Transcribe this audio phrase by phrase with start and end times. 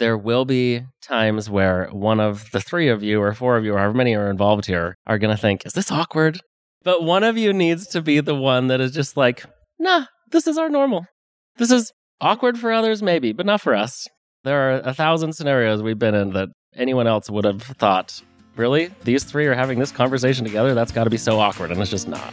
[0.00, 3.74] There will be times where one of the three of you or four of you,
[3.74, 6.40] or however many are involved here, are going to think, is this awkward?
[6.82, 9.44] But one of you needs to be the one that is just like,
[9.78, 11.04] nah, this is our normal.
[11.58, 14.08] This is awkward for others, maybe, but not for us.
[14.42, 18.22] There are a thousand scenarios we've been in that anyone else would have thought,
[18.56, 18.90] really?
[19.04, 20.72] These three are having this conversation together?
[20.72, 21.72] That's got to be so awkward.
[21.72, 22.32] And it's just not.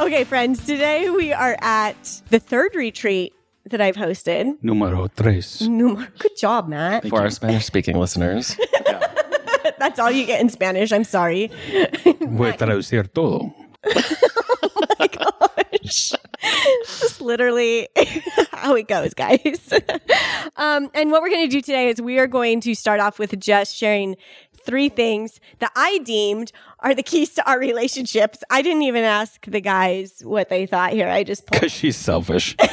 [0.00, 3.34] Okay, friends, today we are at the third retreat
[3.66, 4.56] that I've hosted.
[4.62, 5.60] Numero tres.
[5.62, 7.06] Numero- Good job, Matt.
[7.08, 8.56] For our Spanish speaking listeners,
[9.78, 10.92] That's all you get in Spanish.
[10.92, 11.48] I'm sorry.
[12.20, 13.54] Voy a traducir todo.
[15.82, 17.88] Just literally
[18.52, 19.72] how it goes, guys.
[20.56, 23.18] um, and what we're going to do today is we are going to start off
[23.18, 24.16] with just sharing
[24.64, 28.38] three things that I deemed are the keys to our relationships.
[28.50, 31.08] I didn't even ask the guys what they thought here.
[31.08, 32.56] I just Because she's selfish.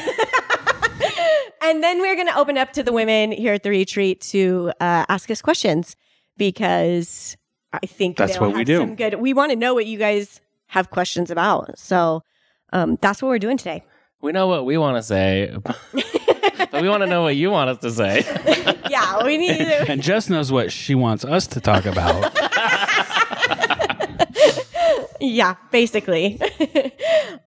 [1.62, 4.70] And then we're going to open up to the women here at the retreat to
[4.80, 5.96] uh, ask us questions
[6.36, 7.36] because
[7.72, 8.94] I think That's they'll what we do.
[8.94, 9.14] Good.
[9.16, 11.76] We want to know what you guys have questions about.
[11.76, 12.22] So
[12.72, 13.82] um, that's what we're doing today.
[14.22, 15.56] we know what we want to say,
[16.70, 18.22] but we want to know what you want us to say.
[18.88, 19.90] Yeah, we need to.
[19.90, 22.32] and Jess knows what she wants us to talk about.
[25.20, 26.40] Yeah, basically.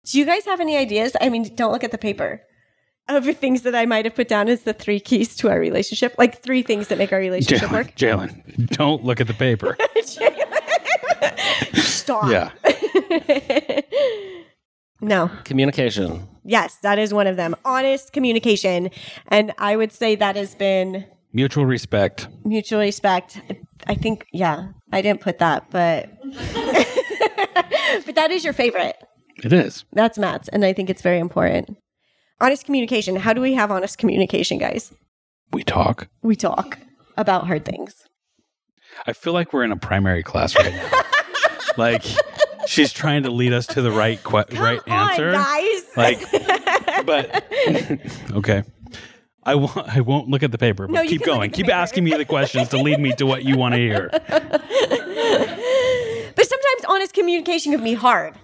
[0.05, 1.13] Do you guys have any ideas?
[1.21, 2.43] I mean, don't look at the paper.
[3.09, 6.15] Of things that I might have put down as the three keys to our relationship,
[6.19, 7.95] like three things that make our relationship Jalen, work.
[7.97, 9.77] Jalen, don't look at the paper.
[11.75, 12.31] Stop.
[12.31, 12.51] Yeah.
[15.05, 15.29] No.
[15.43, 16.29] Communication.
[16.45, 17.57] Yes, that is one of them.
[17.65, 18.89] Honest communication.
[19.27, 22.29] And I would say that has been Mutual respect.
[22.45, 23.41] mutual respect.
[23.89, 26.09] I think, yeah, I didn't put that, but
[28.07, 28.97] but that is your favorite.
[29.43, 29.85] It is.
[29.93, 31.77] That's Matt's, and I think it's very important.
[32.41, 33.17] Honest communication.
[33.17, 34.93] How do we have honest communication, guys?
[35.53, 36.09] We talk.
[36.23, 36.79] We talk
[37.17, 37.95] about hard things.
[39.07, 40.91] I feel like we're in a primary class right now.
[41.77, 42.05] like
[42.67, 45.33] she's trying to lead us to the right que- right Come on, answer.
[45.33, 45.85] guys.
[45.97, 46.21] Like,
[47.07, 47.45] but
[48.33, 48.63] okay.
[49.45, 49.77] I won't.
[49.77, 50.87] I won't look at the paper.
[50.87, 51.51] But No, keep going.
[51.51, 51.77] Keep paper.
[51.77, 54.11] asking me the questions to lead me to what you want to hear.
[56.35, 58.35] But sometimes honest communication can be hard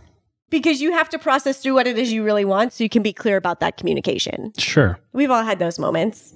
[0.51, 3.03] because you have to process through what it is you really want so you can
[3.03, 4.53] be clear about that communication.
[4.59, 4.99] Sure.
[5.13, 6.35] We've all had those moments.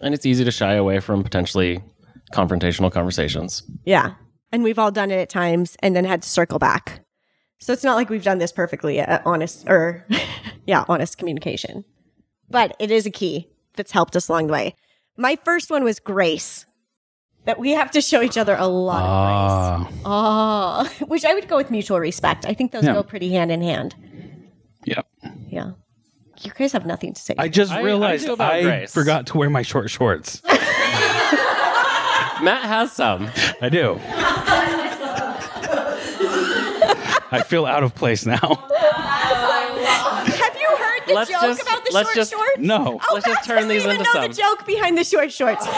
[0.00, 1.80] And it's easy to shy away from potentially
[2.32, 3.62] confrontational conversations.
[3.84, 4.14] Yeah.
[4.50, 7.04] And we've all done it at times and then had to circle back.
[7.60, 10.06] So it's not like we've done this perfectly at honest or
[10.66, 11.84] yeah, honest communication.
[12.48, 14.74] But it is a key that's helped us along the way.
[15.16, 16.66] My first one was grace.
[17.46, 20.02] That we have to show each other a lot of grace.
[20.04, 20.88] Ah.
[21.00, 22.44] Oh, which I would go with mutual respect.
[22.46, 22.92] I think those Yeah.
[22.92, 23.94] go pretty hand in hand.
[24.84, 25.06] Yep.
[25.48, 25.70] Yeah.
[26.42, 27.34] You guys have nothing to say.
[27.38, 28.92] I just I- I realized do about I grace.
[28.92, 30.42] forgot to wear my short shorts.
[32.42, 33.30] Matt has some.
[33.60, 33.98] I do.
[37.32, 38.38] I feel out of place now.
[41.16, 42.58] have you heard the Let's joke just- about the let's short just- shorts?
[42.58, 43.00] No.
[43.02, 44.28] Oh, Let's just turn these even into know some.
[44.30, 45.66] the joke behind the short shorts.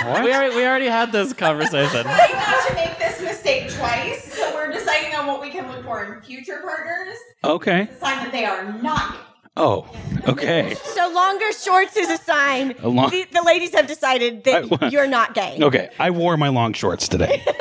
[0.00, 2.02] We already, we already had this conversation.
[2.04, 5.84] trying not to make this mistake twice, so we're deciding on what we can look
[5.84, 7.16] for in future partners.
[7.44, 7.84] Okay.
[7.92, 9.16] The sign that they are not.
[9.56, 9.86] Oh.
[10.26, 10.74] Okay.
[10.84, 12.74] So longer shorts is a sign.
[12.82, 15.58] A long- the, the ladies have decided that I- you're not gay.
[15.60, 15.90] Okay.
[15.98, 17.42] I wore my long shorts today.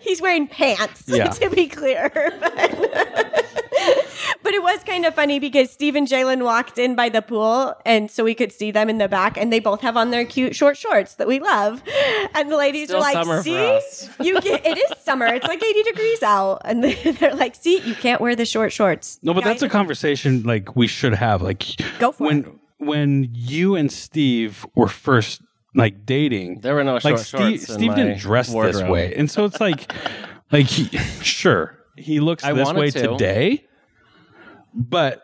[0.00, 1.28] He's wearing pants, Yeah.
[1.30, 2.10] to be clear.
[2.40, 3.43] But,
[4.42, 7.74] but it was kind of funny because Steve and Jalen walked in by the pool,
[7.84, 10.24] and so we could see them in the back, and they both have on their
[10.24, 11.82] cute short shorts that we love.
[12.34, 13.80] And the ladies Still are like, "See,
[14.20, 15.26] you get, it is summer.
[15.26, 16.84] It's like 80 degrees out." And
[17.18, 20.76] they're like, "See, you can't wear the short shorts." No, but that's a conversation like
[20.76, 21.42] we should have.
[21.42, 21.64] Like
[21.98, 22.52] Go for when it.
[22.78, 25.42] when you and Steve were first
[25.74, 26.60] like dating.
[26.60, 29.60] There were no like short Steve, shorts Steve didn't dress this way, and so it's
[29.60, 29.92] like,
[30.50, 30.86] like he,
[31.22, 33.08] sure he looks I this way to.
[33.08, 33.66] today,
[34.74, 35.22] but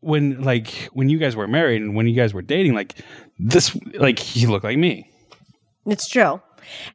[0.00, 2.94] when like when you guys were married and when you guys were dating, like
[3.38, 5.10] this, like he looked like me.
[5.86, 6.40] It's true.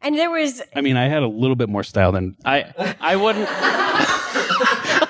[0.02, 3.16] And there was I mean, I had a little bit more style than I I
[3.16, 3.48] wouldn't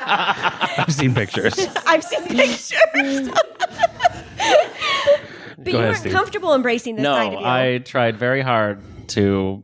[0.07, 1.59] I've seen pictures.
[1.85, 3.29] I've seen pictures.
[5.57, 6.13] But you ahead, weren't Steve.
[6.13, 7.45] comfortable embracing this no, side of you.
[7.45, 9.63] I tried very hard to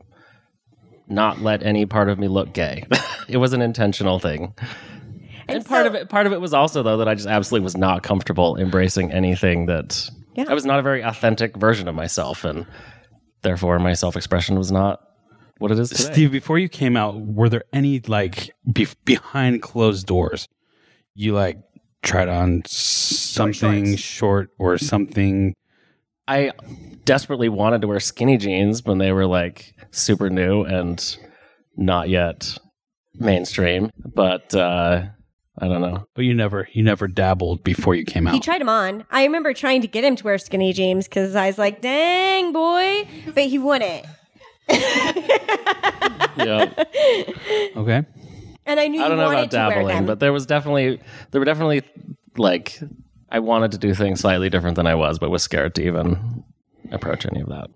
[1.07, 2.85] not let any part of me look gay.
[3.27, 4.55] it was an intentional thing.
[5.55, 7.63] And, part so- of it part of it was also though that I just absolutely
[7.63, 10.45] was not comfortable embracing anything that Yeah.
[10.47, 12.65] I was not a very authentic version of myself and
[13.41, 15.01] therefore my self-expression was not
[15.59, 16.11] what it is today.
[16.13, 20.47] Steve, before you came out, were there any like be- behind closed doors?
[21.13, 21.59] You like
[22.01, 25.53] tried on something short or something?
[26.27, 26.51] I
[27.05, 31.17] desperately wanted to wear skinny jeans when they were like super new and
[31.75, 32.57] not yet
[33.15, 35.03] mainstream, but uh
[35.59, 36.05] I don't know.
[36.15, 38.33] But you never, you never dabbled before you came out.
[38.33, 39.03] He tried them on.
[39.11, 42.53] I remember trying to get him to wear skinny jeans because I was like, "Dang
[42.53, 44.05] boy," but he wouldn't.
[46.37, 46.71] Yeah.
[47.75, 48.03] okay.
[48.65, 50.99] And I knew I don't know about dabbling, but there was definitely
[51.31, 51.83] there were definitely
[52.37, 52.79] like
[53.29, 56.43] I wanted to do things slightly different than I was, but was scared to even
[56.91, 57.67] approach any of that.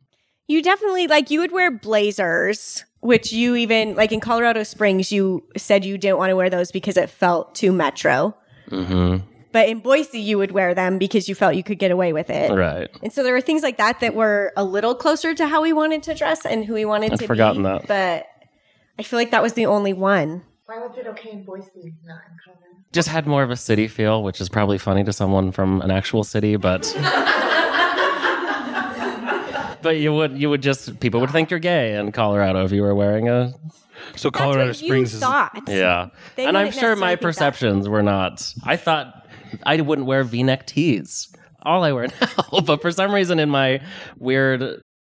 [0.48, 5.12] you definitely like you would wear blazers, which you even like in Colorado Springs.
[5.12, 8.36] You said you didn't want to wear those because it felt too metro.
[8.70, 9.26] Mm-hmm.
[9.52, 12.30] But in Boise, you would wear them because you felt you could get away with
[12.30, 12.52] it.
[12.52, 12.90] Right.
[13.02, 15.72] And so there were things like that that were a little closer to how we
[15.72, 17.70] wanted to dress and who we wanted I'd to forgotten be.
[17.70, 17.88] that.
[17.88, 18.28] But
[19.00, 20.44] I feel like that was the only one.
[20.66, 21.70] Why was it okay in Boise,
[22.04, 22.66] not in Colorado?
[22.92, 25.92] Just had more of a city feel, which is probably funny to someone from an
[25.92, 26.94] actual city, but
[29.86, 32.82] But you would you would just people would think you're gay in Colorado if you
[32.82, 33.54] were wearing a
[34.16, 35.62] So That's Colorado what Springs you is thought.
[35.68, 36.08] Yeah.
[36.36, 37.28] They and I'm wouldn't sure necessarily my think that.
[37.28, 38.52] perceptions were not.
[38.64, 39.28] I thought
[39.64, 41.32] I wouldn't wear v neck tees.
[41.62, 42.62] All I wear now.
[42.66, 43.80] but for some reason, in my
[44.18, 44.64] weird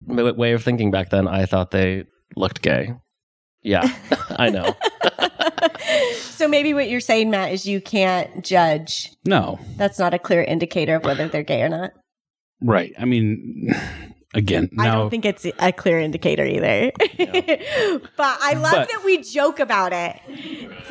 [0.08, 2.04] m- way of thinking back then, I thought they
[2.36, 2.94] looked gay.
[3.64, 3.88] Yeah,
[4.38, 4.76] I know.
[6.38, 9.12] So maybe what you're saying, Matt, is you can't judge.
[9.26, 11.94] no That's not a clear indicator of whether they're gay or not.
[12.62, 12.94] right.
[13.00, 13.74] I mean,
[14.38, 16.92] again, I don't think it's a clear indicator either.
[18.18, 20.20] but I love But- that we joke about it.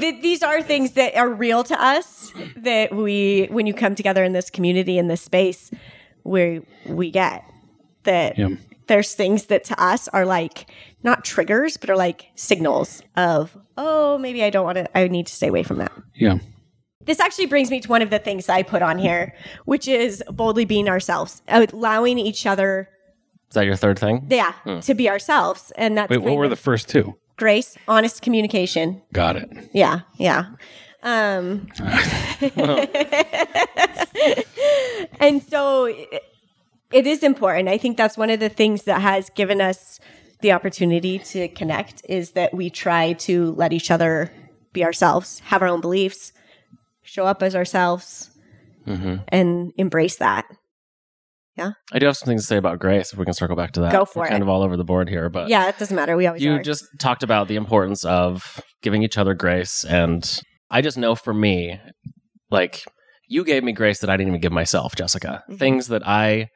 [0.00, 4.22] That these are things that are real to us that we, when you come together
[4.24, 5.70] in this community, in this space,
[6.24, 7.44] we we get
[8.04, 8.48] that Yeah.
[8.88, 10.66] there's things that to us are like
[11.02, 15.26] not triggers, but are like signals of, oh, maybe I don't want to, I need
[15.28, 15.92] to stay away from that.
[16.14, 16.38] yeah.
[17.04, 19.32] This actually brings me to one of the things I put on here,
[19.64, 22.88] which is boldly being ourselves, allowing each other,
[23.48, 24.26] Is that your third thing?
[24.30, 24.52] yeah,
[24.82, 25.72] to be ourselves.
[25.76, 27.16] And that's Wait, what were the first two?
[27.36, 29.02] grace, honest communication.
[29.12, 29.70] Got it.
[29.72, 30.46] Yeah, yeah.
[31.02, 31.68] Um,
[35.20, 36.22] and so it,
[36.92, 37.68] it is important.
[37.68, 40.00] I think that's one of the things that has given us
[40.40, 44.32] the opportunity to connect is that we try to let each other
[44.72, 46.32] be ourselves, have our own beliefs,
[47.02, 48.30] show up as ourselves,
[49.28, 50.46] and embrace that.
[51.58, 53.12] I do have some things to say about grace.
[53.12, 54.30] If we can circle back to that, Go for We're it.
[54.30, 56.16] Kind of all over the board here, but Yeah, it doesn't matter.
[56.16, 56.62] We always you are.
[56.62, 61.32] just talked about the importance of giving each other grace and i just know for
[61.34, 61.80] me
[62.50, 62.84] like
[63.28, 65.58] you gave me grace that i didn't even give myself jessica Mhm.
[65.58, 66.48] things that i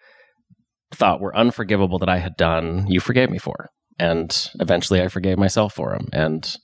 [0.93, 3.69] thought were unforgivable that i had done you forgave me for
[3.99, 6.55] and eventually i forgave myself for them and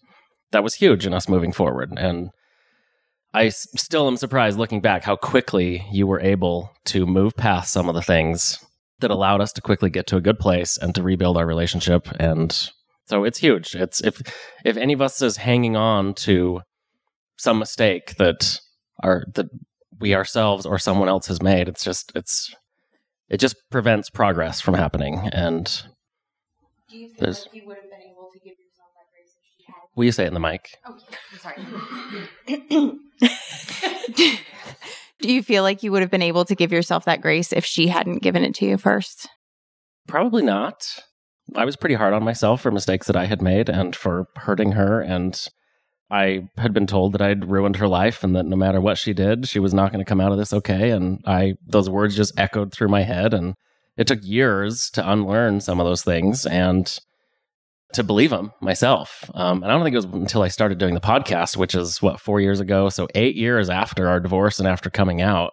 [0.52, 2.28] that was huge in us moving forward and
[3.36, 7.88] i still am surprised looking back how quickly you were able to move past some
[7.88, 8.64] of the things
[8.98, 12.08] that allowed us to quickly get to a good place and to rebuild our relationship
[12.18, 12.70] and
[13.06, 13.74] so it's huge.
[13.76, 14.20] It's if
[14.64, 16.60] if any of us is hanging on to
[17.36, 18.60] some mistake that
[19.02, 19.46] are that
[20.00, 22.52] we ourselves or someone else has made, it's just it's
[23.28, 25.30] it just prevents progress from happening.
[25.32, 25.66] And
[26.90, 29.46] Do you feel like you would have been able to give yourself that grace if
[29.56, 29.85] she had?
[29.96, 30.76] Will you say it in the mic?
[30.88, 31.56] Okay, I'm sorry.
[35.20, 37.64] Do you feel like you would have been able to give yourself that grace if
[37.64, 39.28] she hadn't given it to you first?
[40.06, 40.86] Probably not.
[41.54, 44.72] I was pretty hard on myself for mistakes that I had made and for hurting
[44.72, 45.00] her.
[45.00, 45.48] And
[46.10, 49.12] I had been told that I'd ruined her life and that no matter what she
[49.12, 50.90] did, she was not going to come out of this okay.
[50.90, 53.32] And I, those words just echoed through my head.
[53.32, 53.54] And
[53.96, 56.98] it took years to unlearn some of those things and
[57.92, 59.30] to believe them myself.
[59.34, 62.02] Um, and I don't think it was until I started doing the podcast, which is
[62.02, 62.88] what, four years ago.
[62.88, 65.52] So eight years after our divorce and after coming out,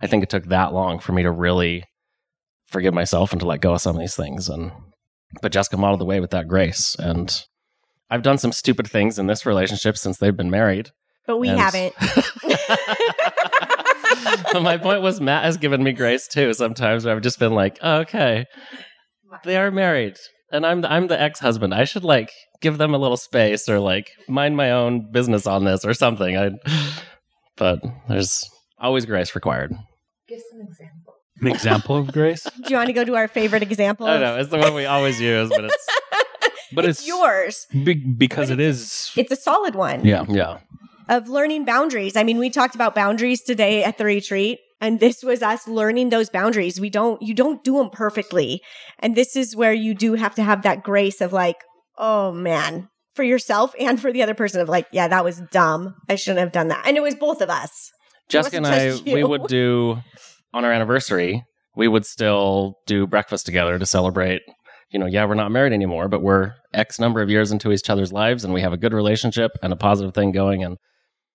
[0.00, 1.84] I think it took that long for me to really
[2.66, 4.48] forgive myself and to let go of some of these things.
[4.48, 4.72] And
[5.40, 6.94] but Jessica modeled the way with that grace.
[6.98, 7.44] And
[8.10, 10.90] I've done some stupid things in this relationship since they've been married.
[11.26, 11.94] but we And- haven't.
[14.52, 16.52] but my point was Matt has given me grace too.
[16.52, 18.44] Sometimes where I've just been like, oh, okay,
[19.44, 20.16] they are married,
[20.52, 21.74] and I'm the, I'm the ex husband.
[21.74, 22.30] I should like
[22.60, 26.36] give them a little space or like mind my own business on this or something.
[26.36, 26.50] I,
[27.56, 29.72] but there's always grace required.
[30.28, 31.14] Give some example.
[31.40, 34.06] An example of grace, Do you want to go to our favorite example?
[34.06, 35.86] I of- know it's the one we always use, but it's
[36.72, 37.66] but it's, it's, yours.
[37.84, 39.10] be- because it is.
[39.16, 40.58] It's a solid one Yeah, yeah.
[41.08, 42.16] of learning boundaries.
[42.16, 44.60] I mean, we talked about boundaries today at the retreat.
[44.82, 46.80] And this was us learning those boundaries.
[46.80, 48.60] We don't, you don't do them perfectly.
[48.98, 51.58] And this is where you do have to have that grace of like,
[51.96, 55.94] oh man, for yourself and for the other person of like, yeah, that was dumb.
[56.08, 56.84] I shouldn't have done that.
[56.84, 57.92] And it was both of us.
[58.28, 59.98] Jessica and I, we would do
[60.52, 61.44] on our anniversary,
[61.76, 64.42] we would still do breakfast together to celebrate.
[64.90, 67.88] You know, yeah, we're not married anymore, but we're X number of years into each
[67.88, 70.64] other's lives and we have a good relationship and a positive thing going.
[70.64, 70.76] And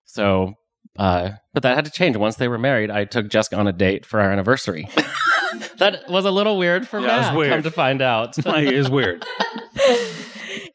[0.04, 0.52] so,
[0.98, 2.16] uh, but that had to change.
[2.16, 4.88] Once they were married, I took Jessica on a date for our anniversary.
[5.78, 7.52] that was a little weird for Yeah, it was Matt, weird.
[7.52, 8.44] come to find out.
[8.44, 9.24] like, it's weird.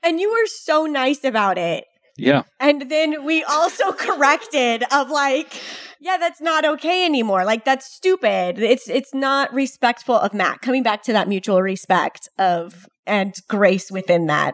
[0.06, 1.86] And you were so nice about it.
[2.18, 5.60] Yeah, And then we also corrected of like,
[6.00, 7.44] yeah, that's not okay anymore.
[7.46, 8.60] Like that's stupid.
[8.60, 10.62] It's it's not respectful of Matt.
[10.62, 14.53] Coming back to that mutual respect of and grace within that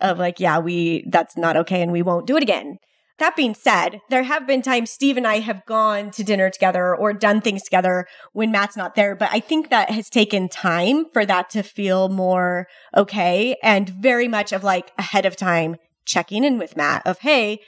[0.00, 2.76] of like, yeah, we that's not okay and we won't do it again.
[3.18, 6.94] That being said, there have been times Steve and I have gone to dinner together
[6.94, 11.06] or done things together when Matt's not there, but I think that has taken time
[11.12, 16.44] for that to feel more okay and very much of like ahead of time checking
[16.44, 17.58] in with Matt of, hey,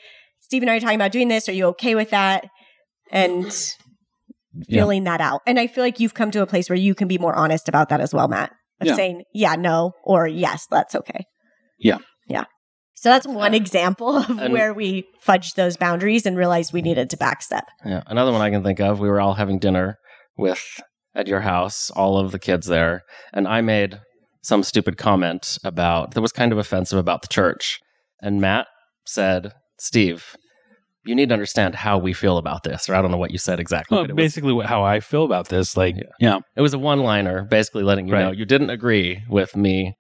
[0.41, 1.49] Steve and I are talking about doing this.
[1.49, 2.47] Are you okay with that?
[3.11, 3.47] And
[4.69, 4.81] Yeah.
[4.83, 5.43] feeling that out.
[5.47, 7.69] And I feel like you've come to a place where you can be more honest
[7.69, 8.53] about that as well, Matt.
[8.81, 8.97] Of Yeah.
[8.97, 11.25] saying, yeah, no, or yes, that's okay.
[11.79, 11.99] Yeah.
[13.01, 13.03] Yeah.
[13.03, 17.11] So that's one example of And- where we fudged those boundaries and realized we needed
[17.11, 17.63] to backstep.
[17.85, 18.03] Yeah.
[18.07, 19.97] Another one I can think of, we were all having dinner
[20.37, 20.63] with
[21.15, 23.03] at your house, all of the kids there,
[23.33, 24.01] and I made
[24.43, 27.81] some stupid comment about that was kind of offensive about the church.
[28.23, 28.67] And Matt
[29.07, 30.37] said, Steve,
[31.05, 32.89] you need to understand how we feel about this.
[32.89, 33.97] Or I don't know what you said exactly.
[33.97, 35.77] well, but it, was, basically what, how I feel about this.
[35.77, 36.03] Like, Yeah.
[36.21, 39.95] yeah, it was a one liner, basically letting you know you didn't agree with me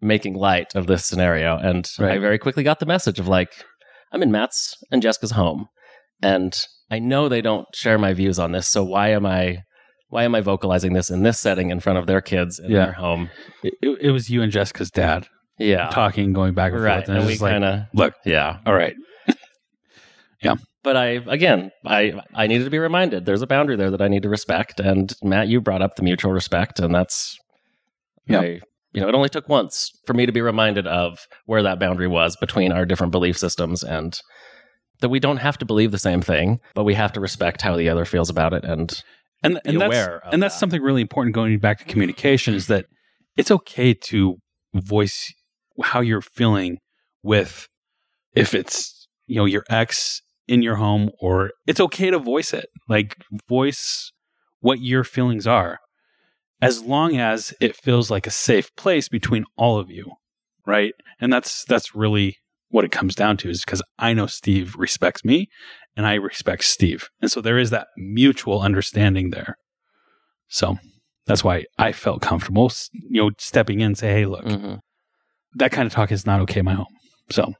[0.00, 1.56] making light of this scenario.
[1.56, 3.52] And I very quickly got the message of like,
[4.12, 5.66] I'm in Matt's and Jessica's home.
[6.22, 6.56] And
[6.90, 8.68] I know they don't share my views on this.
[8.68, 9.58] So why am I
[10.08, 12.84] why am I vocalizing this in this setting in front of their kids in Yeah.
[12.86, 13.28] their home?
[13.64, 15.26] it, it, was you and Jessica's dad
[15.58, 15.88] Yeah.
[15.90, 16.98] talking, going back and right.
[17.04, 18.58] forth, and, And it we was like, kind of look, yeah.
[18.64, 18.94] all right,
[20.42, 20.54] yeah.
[20.84, 24.06] But I again, I I needed to be reminded there's a boundary there that I
[24.06, 24.78] need to respect.
[24.78, 27.36] And Matt, you brought up the mutual respect, and that's
[28.28, 28.40] Yeah.
[28.40, 28.60] I,
[28.96, 32.08] you know, it only took once for me to be reminded of where that boundary
[32.08, 34.18] was between our different belief systems and
[35.00, 37.76] that we don't have to believe the same thing, but we have to respect how
[37.76, 38.64] the other feels about it.
[38.64, 39.02] And
[39.42, 40.60] and Be and that's and that's that.
[40.60, 42.86] something really important going back to communication is that
[43.36, 44.36] it's okay to
[44.74, 45.30] voice
[45.82, 46.78] how you're feeling
[47.22, 47.68] with
[48.34, 52.66] if it's you know your ex in your home or it's okay to voice it
[52.88, 54.10] like voice
[54.60, 55.80] what your feelings are
[56.60, 60.12] as long as it feels like a safe place between all of you
[60.66, 62.36] right and that's that's really
[62.68, 65.48] what it comes down to is because i know steve respects me
[65.96, 69.56] and i respect steve and so there is that mutual understanding there
[70.48, 70.76] so
[71.26, 74.80] that's why i felt comfortable you know stepping in and say hey look Mhm.
[75.54, 76.86] that kind of talk is not okay in my home
[77.30, 77.54] so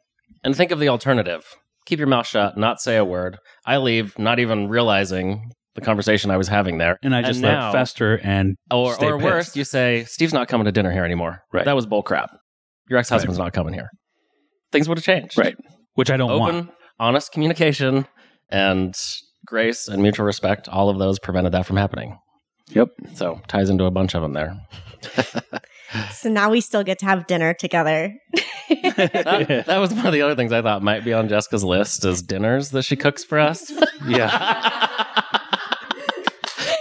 [0.44, 1.44] and think of the alternative.
[1.86, 3.38] Keep your mouth shut, not say a word.
[3.64, 6.98] I leave, not even realizing the conversation I was having there.
[7.02, 10.32] and i just let now- it fester and Or, stay or worse, you say, Steve's
[10.32, 11.42] not coming to dinner here anymore.
[11.52, 11.64] Right.
[11.64, 12.30] That was bull crap.
[12.90, 13.88] Your ex husband's not coming here.
[14.72, 15.38] Things would have changed.
[15.38, 15.56] right
[15.94, 18.06] which i don't Open, want honest communication
[18.50, 18.94] and
[19.46, 22.18] grace and mutual respect, all of those prevented that from happening.
[22.68, 24.56] yep So ties into a bunch of them there.
[26.12, 28.12] So now we still get to have dinner together.
[28.68, 32.04] That, that was one of the other things I thought might be on Jessica's list
[32.04, 33.70] is dinners that she cooks for us.
[34.08, 35.04] yeah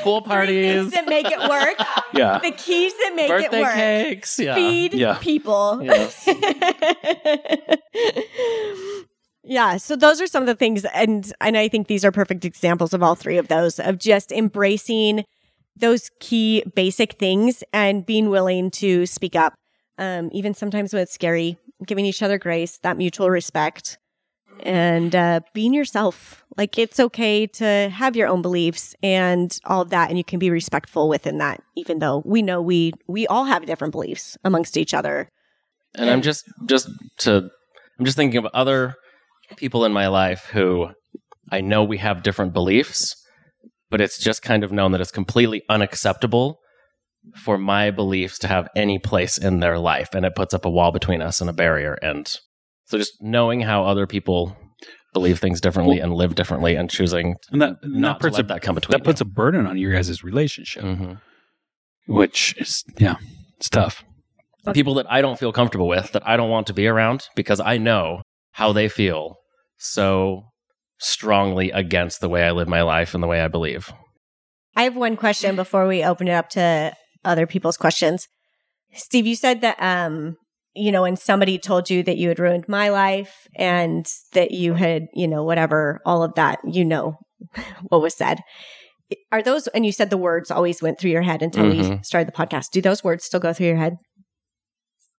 [0.06, 1.76] Pool parties, that make it work.
[2.14, 3.74] yeah the keys that make it birthday work.
[3.74, 4.40] cakes.
[4.40, 4.56] Yeah.
[4.56, 5.18] Feed Yeah.
[5.20, 5.82] people.
[5.84, 6.28] Yes.
[9.44, 12.46] yeah, so those are some of the things and and I think these are perfect
[12.46, 15.24] examples of all three of those of just embracing
[15.78, 19.54] those key basic things and being willing to speak up.
[19.98, 23.98] Um, even sometimes when it's scary, giving each other grace, that mutual respect,
[24.62, 26.44] and uh, being yourself.
[26.58, 30.40] Like it's okay to have your own beliefs and all of that, and you can
[30.40, 34.78] be respectful within that, even though we know we we all have different beliefs amongst
[34.78, 35.30] each other.
[35.96, 37.50] And I'm just just to
[38.00, 38.96] I'm just thinking of other
[39.58, 40.90] people in my life who
[41.52, 43.16] I know we have different beliefs,
[43.90, 46.60] but it's just kind of known that it's completely unacceptable
[47.36, 50.70] for my beliefs to have any place in their life and it puts up a
[50.70, 52.38] wall between us and a barrier and
[52.86, 54.56] so just knowing how other people
[55.14, 58.44] believe things differently and live differently and choosing and that and not that puts to
[58.44, 61.14] let a that come between that puts a burden on your guys' relationship hmm
[62.08, 63.16] which is yeah,
[63.58, 64.04] it's tough.
[64.74, 67.60] People that I don't feel comfortable with, that I don't want to be around because
[67.60, 68.22] I know
[68.54, 69.38] how they feel
[69.78, 70.46] so
[70.98, 73.94] strongly against the way I live my life and the way I believe.
[74.76, 78.28] I have one question before we open it up to other people's questions.
[78.94, 80.38] Steve, you said that, um,
[80.76, 84.74] you know, when somebody told you that you had ruined my life and that you
[84.74, 87.18] had, you know, whatever, all of that, you know,
[87.90, 88.40] what was said.
[89.32, 92.04] Are those, and you said the words always went through your head until we Mhm.
[92.06, 92.72] started the podcast.
[92.72, 93.98] Do those words still go through your head?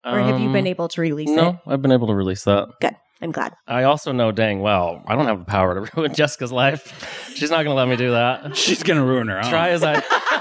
[0.04, 1.56] Or have you Um, been able to release No, it?
[1.66, 2.68] I've been able to release that.
[2.80, 2.94] Good.
[3.22, 3.54] I'm glad.
[3.66, 7.30] I also know dang well I don't have the power to ruin Jessica's life.
[7.34, 8.54] She's not going to let me do that.
[8.56, 9.48] She's gonna ruin her own.
[9.48, 9.94] Try as I.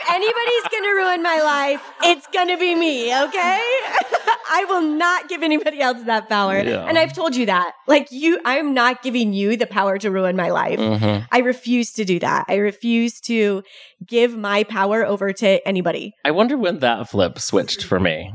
[0.00, 3.60] if anybody's going to ruin my life, it's going to be me, okay?
[4.50, 6.58] I will not give anybody else that power.
[6.62, 6.84] Yeah.
[6.86, 7.72] And I've told you that.
[7.86, 10.78] Like you, I'm not giving you the power to ruin my life.
[10.78, 11.26] Mhm.
[11.32, 12.44] I refuse to do that.
[12.48, 13.62] I refuse to
[14.06, 16.12] give my power over to anybody.
[16.24, 18.32] I wonder when that flip switched for me.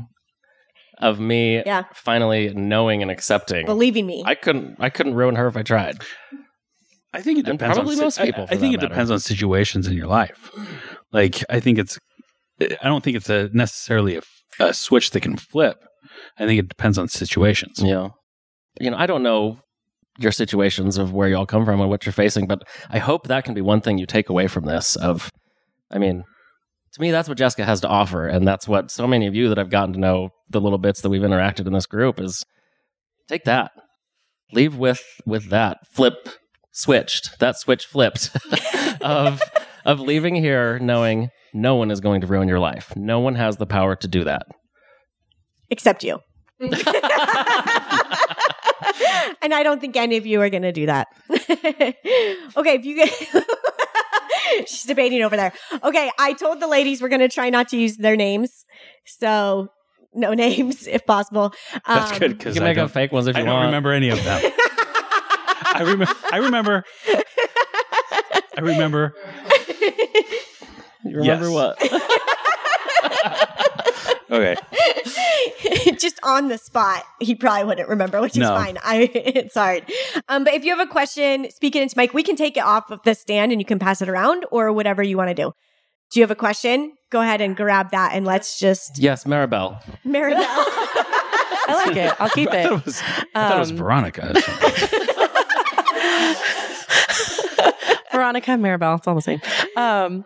[0.98, 1.84] Of me Yeah.
[1.94, 3.64] finally knowing and accepting.
[3.64, 4.22] Believing me.
[4.26, 4.76] I couldn't.
[4.78, 5.96] I couldn't ruin her if I tried.
[7.14, 7.76] I think it And depends.
[7.76, 10.06] probably on, si- most people, I, I think that it depends on situations in your
[10.06, 10.50] life.
[11.12, 11.98] Like I think it's.
[12.60, 14.22] I don't think it's a necessarily a,
[14.58, 15.82] a switch that can flip.
[16.38, 17.80] I think it depends on situations.
[17.82, 18.10] Yeah.
[18.78, 19.58] You know, I don't know
[20.18, 23.44] your situations of where y'all come from and what you're facing, but I hope that
[23.44, 25.30] can be one thing you take away from this of
[25.90, 26.24] I mean,
[26.92, 29.48] to me that's what Jessica has to offer and that's what so many of you
[29.48, 32.44] that I've gotten to know the little bits that we've interacted in this group is
[33.28, 33.72] take that.
[34.52, 35.78] Leave with with that.
[35.92, 36.28] Flip
[36.72, 37.38] switched.
[37.38, 38.30] That switch flipped
[39.00, 39.40] of
[39.84, 42.94] of leaving here knowing no one is going to ruin your life.
[42.96, 44.46] No one has the power to do that.
[45.70, 46.18] Except you.
[46.60, 46.74] and
[49.54, 51.08] I don't think any of you are going to do that.
[51.30, 53.12] okay, if you get.
[54.68, 55.52] She's debating over there.
[55.82, 58.64] Okay, I told the ladies we're going to try not to use their names.
[59.06, 59.68] So,
[60.12, 61.54] no names if possible.
[61.86, 63.66] That's Um, good You can I make up fake ones if you I you don't
[63.66, 64.42] remember any of them.
[65.72, 66.14] I remember.
[66.32, 66.84] I remember.
[68.56, 69.14] I remember.
[71.10, 71.52] You remember Yes.
[71.52, 71.76] what?
[74.30, 74.54] Okay.
[75.98, 78.54] just on the spot, he probably wouldn't remember, which is No.
[78.54, 78.78] fine.
[78.80, 79.82] I it's hard.
[80.28, 82.14] Um, but if you have a question, speak it into mic.
[82.14, 84.72] We can take it off of the stand and you can pass it around or
[84.72, 85.52] whatever you want to do.
[86.12, 86.92] Do you have a question?
[87.10, 89.82] Go ahead and grab that and let's just yes, Maribel.
[90.06, 90.36] Maribel.
[90.38, 92.14] I like it.
[92.20, 92.78] I'll keep I thought it.
[92.82, 93.02] it was.
[93.34, 94.32] I thought it was Um, Veronica.
[98.12, 99.40] Veronica, Maribel, it's all the same.
[99.76, 100.24] Um,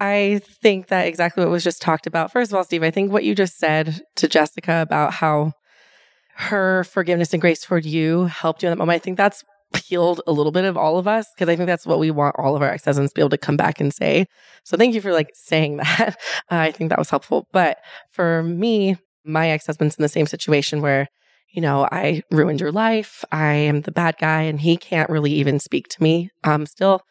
[0.00, 2.32] I think that exactly what was just talked about.
[2.32, 5.52] First of all, Steve, I think what you just said to Jessica about how
[6.36, 9.44] her forgiveness and grace toward you helped you in that moment, I think that's
[9.84, 12.34] healed a little bit of all of us because I think that's what we want
[12.38, 14.26] all of our ex husbands to be able to come back and say.
[14.64, 16.16] So thank you for like saying that.
[16.50, 17.46] Uh, I think that was helpful.
[17.52, 17.78] But
[18.10, 21.08] for me, my ex husband's in the same situation where
[21.52, 23.24] you know, I ruined your life.
[23.32, 26.30] I am the bad guy and he can't really even speak to me.
[26.44, 27.02] Um, still,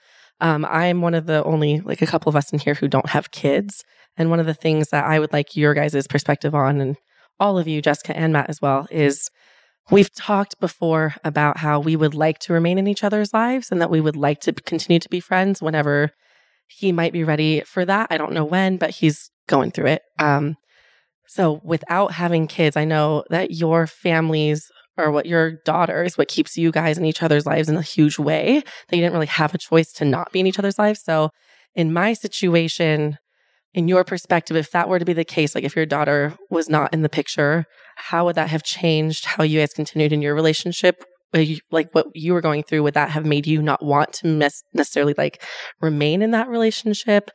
[0.41, 3.09] um, I'm one of the only, like a couple of us in here who don't
[3.09, 3.83] have kids.
[4.17, 6.97] And one of the things that I would like your guys' perspective on and
[7.39, 9.29] all of you, Jessica and Matt as well, is
[9.91, 13.81] we've talked before about how we would like to remain in each other's lives and
[13.81, 16.11] that we would like to continue to be friends whenever
[16.67, 18.07] he might be ready for that.
[18.09, 20.01] I don't know when, but he's going through it.
[20.19, 20.57] Um,
[21.27, 26.27] so without having kids, I know that your families or what your daughter is what
[26.27, 29.25] keeps you guys in each other's lives in a huge way that you didn't really
[29.27, 31.01] have a choice to not be in each other's lives.
[31.03, 31.29] So
[31.75, 33.17] in my situation,
[33.73, 36.69] in your perspective, if that were to be the case, like if your daughter was
[36.69, 40.35] not in the picture, how would that have changed how you guys continued in your
[40.35, 41.03] relationship?
[41.71, 44.27] Like what you were going through, would that have made you not want to
[44.73, 45.43] necessarily like
[45.79, 47.29] remain in that relationship?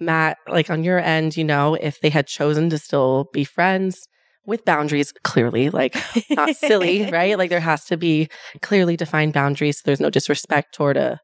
[0.00, 4.08] Matt, like on your end, you know, if they had chosen to still be friends
[4.46, 5.96] with boundaries, clearly, like
[6.30, 7.38] not silly, right?
[7.38, 8.28] Like there has to be
[8.62, 9.78] clearly defined boundaries.
[9.78, 11.20] So there's no disrespect toward a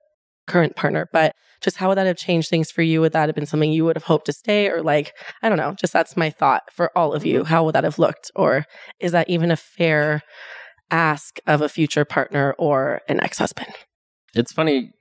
[0.47, 1.09] current partner.
[1.13, 3.01] But just how would that have changed things for you?
[3.01, 4.69] Would that have been something you would have hoped to stay?
[4.69, 7.41] Or like, I don't know, just that's my thought for all of you.
[7.41, 7.49] Mm-hmm.
[7.49, 8.31] How would that have looked?
[8.35, 8.65] Or
[8.99, 10.23] is that even a fair
[10.91, 13.75] ask of a future partner or an ex husband?
[14.35, 14.93] It's funny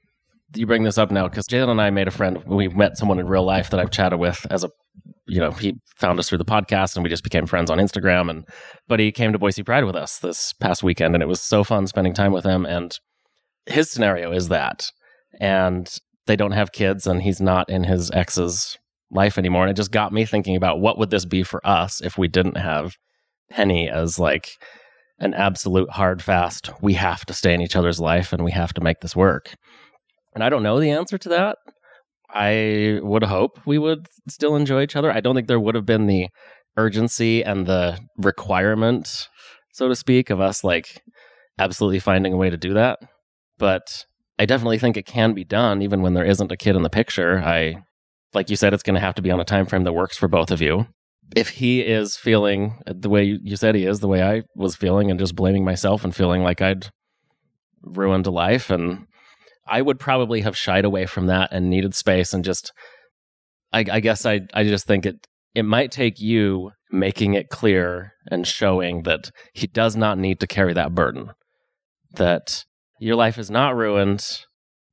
[0.55, 2.43] you bring this up now because Jalen and I made a friend.
[2.45, 4.69] We met someone in real life that I've chatted with as a,
[5.29, 8.29] you know, he found us through the podcast and we just became friends on Instagram.
[8.29, 8.45] And
[8.87, 11.63] but he came to Boise Pride with us this past weekend, and it was so
[11.63, 12.65] fun spending time with him.
[12.65, 12.97] And
[13.65, 14.91] his scenario is that,
[15.39, 15.89] and
[16.25, 18.77] they don't have kids, and he's not in his ex's
[19.11, 19.63] life anymore.
[19.63, 22.27] And it just got me thinking about what would this be for us if we
[22.27, 22.95] didn't have
[23.49, 24.51] Penny as like
[25.19, 26.71] an absolute hard fast.
[26.81, 29.55] We have to stay in each other's life, and we have to make this work.
[30.33, 31.57] And I don't know the answer to that.
[32.33, 35.11] I would hope we would still enjoy each other.
[35.11, 36.29] I don't think there would have been the
[36.77, 39.27] urgency and the requirement,
[39.73, 41.01] so to speak, of us like
[41.57, 42.99] absolutely finding a way to do that.
[43.57, 44.05] But
[44.37, 46.89] I definitely think it can be done even when there isn't a kid in the
[46.89, 47.39] picture.
[47.39, 47.83] I
[48.33, 50.17] like you said it's going to have to be on a time frame that works
[50.17, 50.87] for both of you.
[51.35, 55.11] If he is feeling the way you said he is, the way I was feeling
[55.11, 56.87] and just blaming myself and feeling like I'd
[57.81, 59.05] ruined a life and
[59.69, 62.71] I would probably have shied away from that and needed space and just
[63.71, 68.13] I, I guess I I just think it it might take you making it clear
[68.31, 71.31] and showing that he does not need to carry that burden.
[72.13, 72.65] That
[72.99, 74.25] your life is not ruined.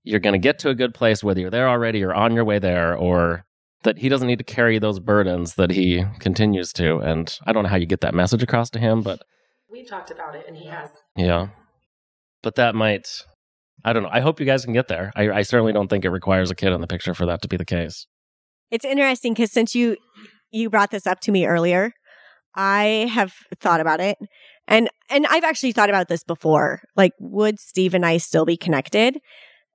[0.02, 2.44] You're going to get to a good place whether you're there already or on your
[2.44, 3.44] way there or
[3.82, 7.62] that he doesn't need to carry those burdens that he continues to and I don't
[7.62, 9.20] know how you get that message across to him but
[9.70, 10.90] We've talked about it and he has.
[11.16, 11.48] yeah.
[12.42, 13.08] But that might
[13.84, 14.08] I don't know.
[14.12, 15.12] I hope you guys can get there.
[15.14, 17.48] I, I certainly don't think it requires a kid in the picture for that to
[17.48, 18.06] be the case.
[18.70, 19.96] It's interesting because since you
[20.50, 21.92] you brought this up to me earlier,
[22.54, 24.18] I have thought about it,
[24.66, 26.80] and and I've actually thought about this before.
[26.96, 29.18] Like, would Steve and I still be connected?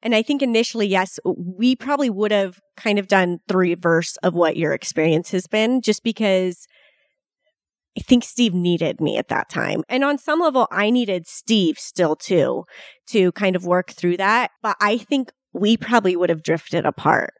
[0.03, 4.33] And I think initially, yes, we probably would have kind of done the reverse of
[4.33, 6.65] what your experience has been, just because
[7.97, 9.83] I think Steve needed me at that time.
[9.89, 12.63] And on some level, I needed Steve still too,
[13.09, 14.51] to kind of work through that.
[14.63, 17.33] But I think we probably would have drifted apart.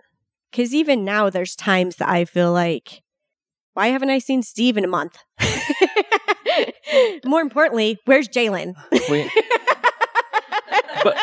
[0.53, 3.01] Cause even now, there's times that I feel like,
[3.73, 5.17] why haven't I seen Steve in a month?
[7.25, 8.73] More importantly, where's Jalen?
[11.03, 11.17] But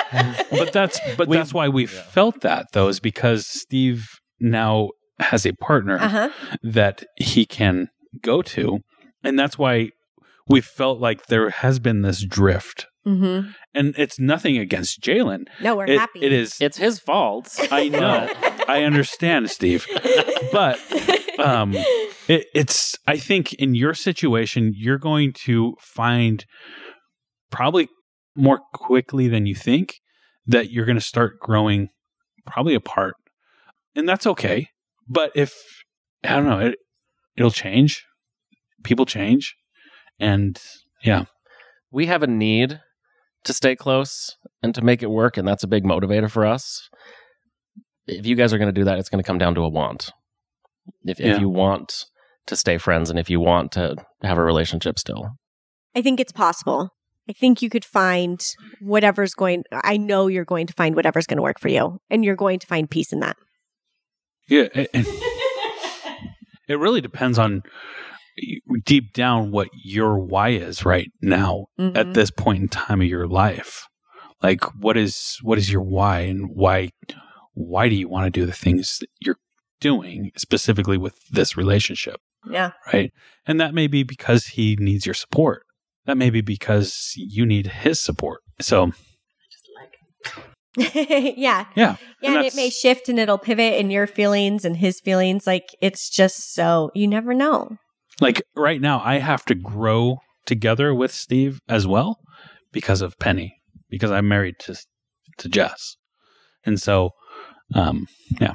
[0.51, 4.09] but that's but We- that's why we felt that though is because Steve
[4.41, 4.89] now
[5.21, 6.31] has a partner Uh huh.
[6.65, 7.89] that he can
[8.21, 8.81] go to,
[9.23, 9.91] and that's why
[10.47, 12.87] we felt like there has been this drift.
[13.07, 13.51] Mm-hmm.
[13.75, 15.45] And it's nothing against Jalen.
[15.63, 16.21] No, we're It- happy.
[16.23, 16.57] It is.
[16.61, 17.55] it's his fault.
[17.71, 18.29] I know.
[18.69, 19.87] I understand, Steve.
[20.53, 20.79] But
[21.39, 21.75] um,
[22.29, 22.97] it, it's.
[23.07, 26.45] I think in your situation, you're going to find
[27.51, 27.89] probably
[28.37, 29.95] more quickly than you think
[30.47, 31.89] that you're going to start growing
[32.47, 33.15] probably apart,
[33.97, 34.69] and that's okay.
[35.09, 35.55] But if
[36.25, 36.79] I don't know, it
[37.37, 38.05] it'll change.
[38.85, 39.55] People change,
[40.21, 40.61] and
[41.05, 41.25] yeah,
[41.91, 42.81] we have a need
[43.45, 46.89] to stay close and to make it work, and that's a big motivator for us.
[48.07, 49.69] If you guys are going to do that, it's going to come down to a
[49.69, 50.11] want.
[51.05, 51.35] If, Yeah.
[51.35, 52.05] if you want
[52.47, 55.33] to stay friends and if you want to have a relationship still,
[55.95, 56.91] I think it's possible.
[57.29, 58.41] I think you could find
[58.81, 62.25] whatever's going, I know you're going to find whatever's going to work for you, and
[62.25, 63.37] you're going to find peace in that.
[64.49, 65.07] Yeah, a- and
[66.69, 67.63] it really depends on
[68.85, 71.97] deep down what your why is right now Mhm.
[71.97, 73.87] at this point in time of your life.
[74.43, 76.91] Like what is what is your why and why
[77.55, 79.39] why do you want to do the things that you're
[79.81, 82.71] doing specifically with this relationship, Yeah.
[82.93, 83.13] right?
[83.47, 85.65] And that may be because he needs your support.
[86.07, 88.41] That may be because you need his support.
[88.61, 88.93] So,
[90.77, 90.95] yeah.
[91.37, 91.65] yeah.
[91.75, 95.47] Yeah, and, it may shift and it'll pivot in your feelings and his feelings.
[95.47, 97.77] Like it's just so you never know.
[98.21, 102.19] Like right now i have to grow together with steve as well
[102.73, 104.77] because of penny because i'm married to
[105.37, 105.97] to jess
[106.65, 107.11] and so
[107.75, 108.07] um
[108.41, 108.55] yeah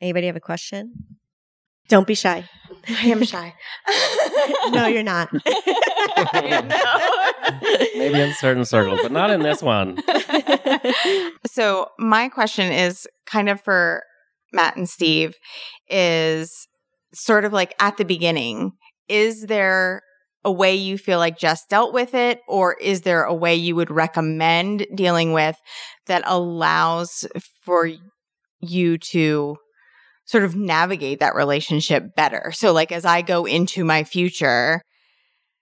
[0.00, 0.92] Anybody have a question?
[1.88, 2.48] Don't be shy.
[2.88, 3.54] I am shy.
[4.70, 5.32] No, you're not.
[7.94, 9.98] maybe in certain circles, but not in this one.
[11.46, 14.02] so my question is kind of for
[14.52, 15.36] Matt and Steve
[15.88, 16.67] is
[17.12, 18.72] sort of like at the beginning,
[19.08, 20.02] is there
[20.44, 23.74] a way you feel like Jess dealt with it or is there a way you
[23.76, 25.56] would recommend dealing with
[26.06, 27.26] that allows
[27.62, 27.90] for
[28.60, 29.56] you to
[30.24, 32.52] sort of navigate that relationship better?
[32.52, 34.80] So like as I go into my future,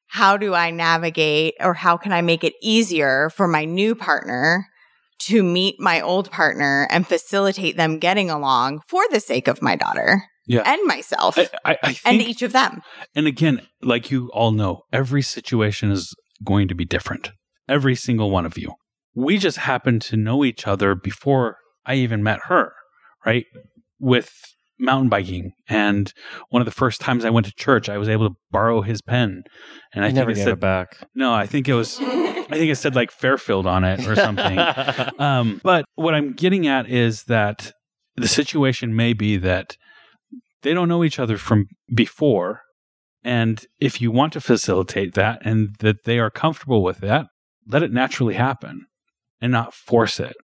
[0.09, 4.67] how do I navigate or how can I make it easier for my new partner
[5.19, 9.75] to meet my old partner and facilitate them getting along for the sake of my
[9.75, 10.63] daughter Yeah.
[10.65, 12.83] and myself I, I, I and each of them.
[13.15, 17.33] and again, like you all know, every situation is going to be different.
[17.69, 18.75] Every single one of you.
[19.15, 22.73] We just happened to know each other before I even met her,
[23.25, 23.45] right?
[23.99, 24.31] With
[24.79, 25.53] mountain biking.
[25.69, 26.13] And
[26.51, 29.01] one of the first times I went to church, I was able to borrow his
[29.03, 29.43] pen.
[29.95, 30.99] And I I think never it gave said, it back.
[31.15, 34.59] no, I think it was, I think it said like Fairfield on it or something.
[35.19, 37.73] Um, but what I'm getting at is that
[38.17, 39.77] the situation may be that
[40.62, 42.62] they don't know each other from before.
[43.23, 47.27] And if you want to facilitate that and that they are comfortable with that,
[47.66, 48.87] let it naturally happen
[49.40, 50.37] and not force it.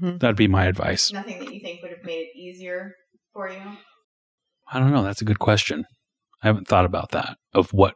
[0.00, 0.18] Mhm.
[0.18, 1.12] That'd be my advice.
[1.12, 2.94] Nothing that you think would have made it easier
[3.32, 3.60] for you?
[4.72, 5.02] I don't know.
[5.02, 5.84] That's a good question.
[6.42, 7.94] I haven't thought about that of what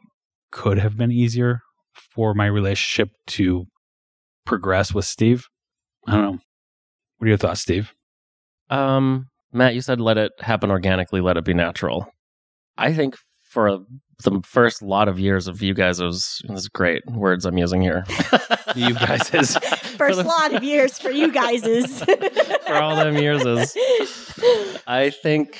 [0.53, 1.61] could have been easier
[1.94, 3.66] for my relationship to
[4.44, 5.46] progress with Steve.
[6.07, 6.38] I don't know.
[7.18, 7.92] What are your thoughts, Steve?
[8.68, 12.07] Um, Matt, you said let it happen organically, let it be natural.
[12.79, 13.17] I think
[13.51, 13.81] for
[14.23, 17.59] the first lot of years of you guys, it was, it was great words I'm
[17.59, 18.05] using here.
[18.77, 19.57] You guys is
[19.97, 22.05] First the- lot of years for you guys is
[22.67, 23.75] for all them years is
[24.87, 25.59] I think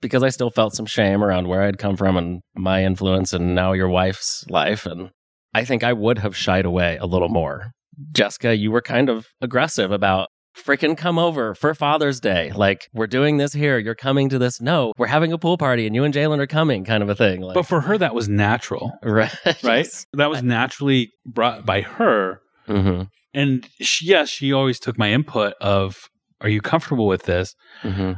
[0.00, 3.54] because I still felt some shame around where I'd come from and my influence and
[3.54, 5.10] now your wife's life and
[5.52, 7.72] I think I would have shied away a little more.
[8.12, 12.52] Jessica, you were kind of aggressive about freaking come over for Father's Day.
[12.54, 13.78] Like, we're doing this here.
[13.78, 14.60] You're coming to this.
[14.60, 17.14] No, we're having a pool party and you and Jalen are coming, kind of a
[17.14, 17.40] thing.
[17.40, 19.32] Like, but for her that was natural, right.
[19.62, 19.86] right?
[20.14, 22.40] That was naturally brought by her.
[22.66, 23.02] hmm
[23.34, 26.08] And she, yes, she always took my input of
[26.40, 27.54] are you comfortable with this?
[27.82, 28.12] hmm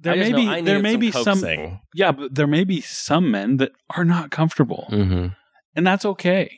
[0.00, 3.58] There may be there may some be some yeah, but there may be some men
[3.58, 4.86] that are not comfortable.
[4.90, 5.28] hmm
[5.74, 6.50] And that's okay.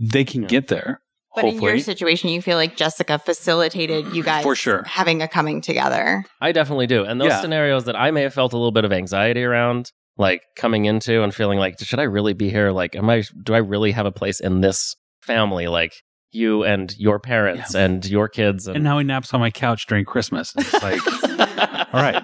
[0.00, 0.48] They can Yeah.
[0.48, 1.00] get there.
[1.42, 4.82] But in your situation, you feel like Jessica facilitated you guys For sure.
[4.84, 6.24] having a coming together.
[6.40, 7.04] I definitely do.
[7.04, 7.40] And those Yeah.
[7.40, 11.22] scenarios that I may have felt a little bit of anxiety around, like coming into
[11.22, 12.70] and feeling like, should I really be here?
[12.70, 15.68] Like, am I, do I really have a place in this family?
[15.68, 15.92] Like
[16.30, 18.66] you and your parents and your kids.
[18.66, 20.52] And, and now he naps on my couch during Christmas.
[20.58, 21.00] It's like
[21.94, 22.22] all right.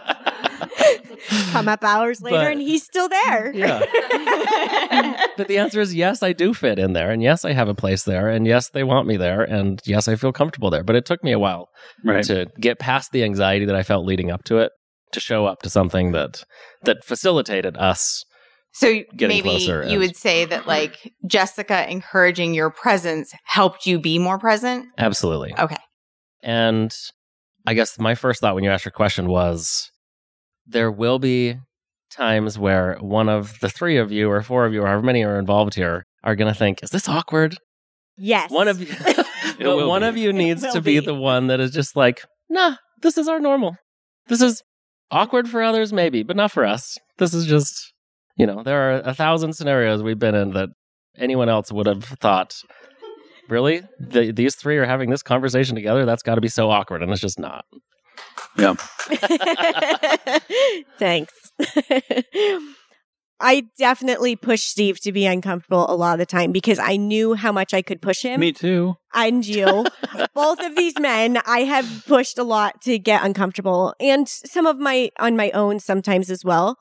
[1.54, 3.52] Come up hours later But- and he's still there.
[3.54, 3.78] yeah.
[5.36, 7.10] but the answer is yes, I do fit in there.
[7.10, 8.28] And yes, I have a place there.
[8.28, 9.42] And yes, they want me there.
[9.42, 10.84] And yes, I feel comfortable there.
[10.84, 11.68] But it took me a while
[12.04, 12.24] Right.
[12.24, 14.72] to get past the anxiety that I felt leading up to it
[15.12, 16.42] to show up to something that
[16.82, 18.24] that facilitated us
[18.72, 24.18] So maybe you and- would say that like Jessica encouraging your presence helped you be
[24.18, 24.86] more present.
[24.98, 25.76] absolutely Okay.
[26.42, 26.92] And
[27.66, 29.90] I guess my first thought when you asked your question was
[30.66, 31.57] there will be
[32.11, 35.24] times where one of the three of you or four of you or however many
[35.24, 37.57] are involved here are going to think, is this awkward?
[38.16, 38.50] Yes.
[38.50, 38.87] One of you,
[39.59, 40.07] but one be.
[40.07, 41.00] of you needs to be.
[41.00, 41.07] be.
[41.07, 43.77] the one that is just like, nah, this is our normal.
[44.29, 44.62] This is
[45.11, 46.96] awkward for others, maybe, but not for us.
[47.18, 47.92] This is just,
[48.37, 50.70] you know, there are a thousand scenarios we've been in that
[51.16, 52.57] anyone else would have thought,
[53.48, 53.83] really?
[54.00, 56.07] The, these three are having this conversation together?
[56.07, 57.03] That's got to be so awkward.
[57.03, 57.64] And it's just not.
[58.57, 58.74] Yeah.
[60.98, 61.53] Thanks.
[63.40, 67.35] I definitely pushed Steve to be uncomfortable a lot of the time because I knew
[67.35, 68.40] how much I could push him.
[68.40, 68.94] Me too.
[69.12, 69.85] and you.
[70.35, 74.79] Both of these men, I have pushed a lot to get uncomfortable and some of
[74.79, 76.79] my on my own sometimes as well.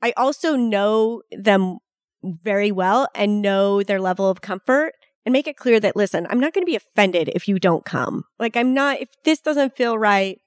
[0.00, 1.78] I also know them
[2.22, 4.92] very well and know their level of comfort
[5.26, 7.84] and make it clear that listen, I'm not going to be offended if you don't
[7.84, 8.24] come.
[8.38, 10.38] Like I'm not if this doesn't feel right,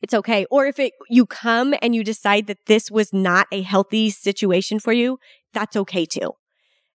[0.00, 0.46] it's okay.
[0.50, 4.78] Or if it you come and you decide that this was not a healthy situation
[4.78, 5.18] for you,
[5.52, 6.32] that's okay too.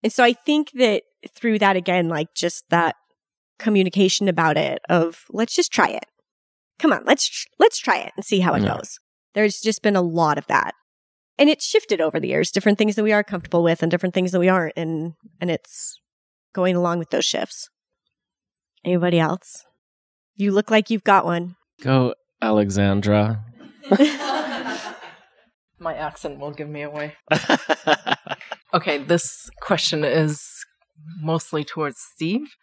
[0.01, 1.03] And so I think that
[1.35, 2.95] through that again like just that
[3.59, 6.05] communication about it of let's just try it.
[6.79, 8.75] Come on, let's let's try it and see how it Yeah.
[8.77, 8.99] goes.
[9.33, 10.73] There's just been a lot of that.
[11.39, 14.13] And it's shifted over the years, different things that we are comfortable with and different
[14.13, 15.99] things that we aren't and and it's
[16.53, 17.69] going along with those shifts.
[18.85, 19.63] Anybody else?
[20.35, 21.55] You look like you've got one.
[21.81, 22.13] Go,
[22.43, 23.43] Alexandra.
[25.79, 27.15] My accent will give me away.
[28.73, 30.65] Okay, this question is
[31.21, 32.55] mostly towards Steve.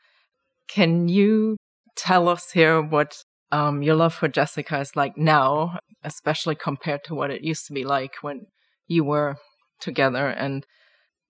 [0.69, 1.57] Can you
[1.97, 7.14] tell us here what um, your love for Jessica is like now, especially compared to
[7.14, 8.47] what it used to be like when
[8.88, 9.37] you were
[9.81, 10.27] together?
[10.27, 10.66] And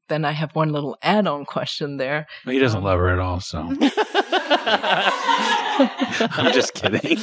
[0.08, 2.26] then I have one little add on question there.
[2.46, 3.68] He doesn't love her at all, so
[4.50, 7.18] I'm just kidding.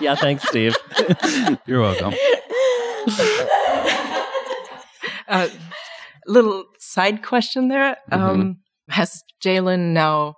[0.00, 0.76] yeah, thanks, Steve.
[1.66, 2.14] You're welcome.
[5.28, 5.48] uh,
[6.26, 7.96] little side question there.
[8.10, 8.22] Mm-hmm.
[8.22, 8.56] Um,
[8.88, 10.34] has Jalen now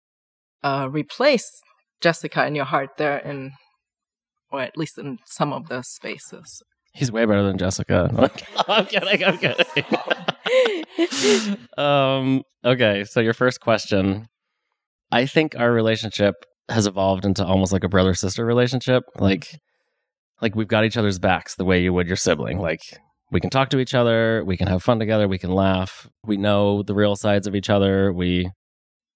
[0.63, 1.63] uh, replaced
[2.01, 3.53] Jessica in your heart there, in
[4.51, 6.63] or at least in some of the spaces?
[6.95, 8.31] He's way better than Jessica.
[8.69, 9.25] I'm kidding.
[9.25, 9.67] I'm kidding.
[11.79, 14.29] um, okay, so your first question.
[15.11, 19.05] I think our relationship has evolved into almost like a brother sister relationship.
[19.19, 19.61] Like,
[20.43, 22.59] like we've got each other's backs the way you would your sibling.
[22.59, 22.81] Like
[23.31, 26.09] we can talk to each other, we can have fun together, we can laugh.
[26.25, 28.13] We know the real sides of each other.
[28.13, 28.51] We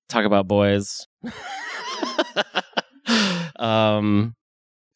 [0.09, 1.07] talk about boys.
[3.57, 4.35] um,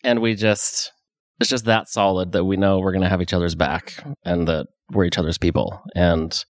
[0.03, 0.93] and we just
[1.41, 4.49] it's just that solid that we know we're going to have each other's back and
[4.49, 6.45] that we're each other's people and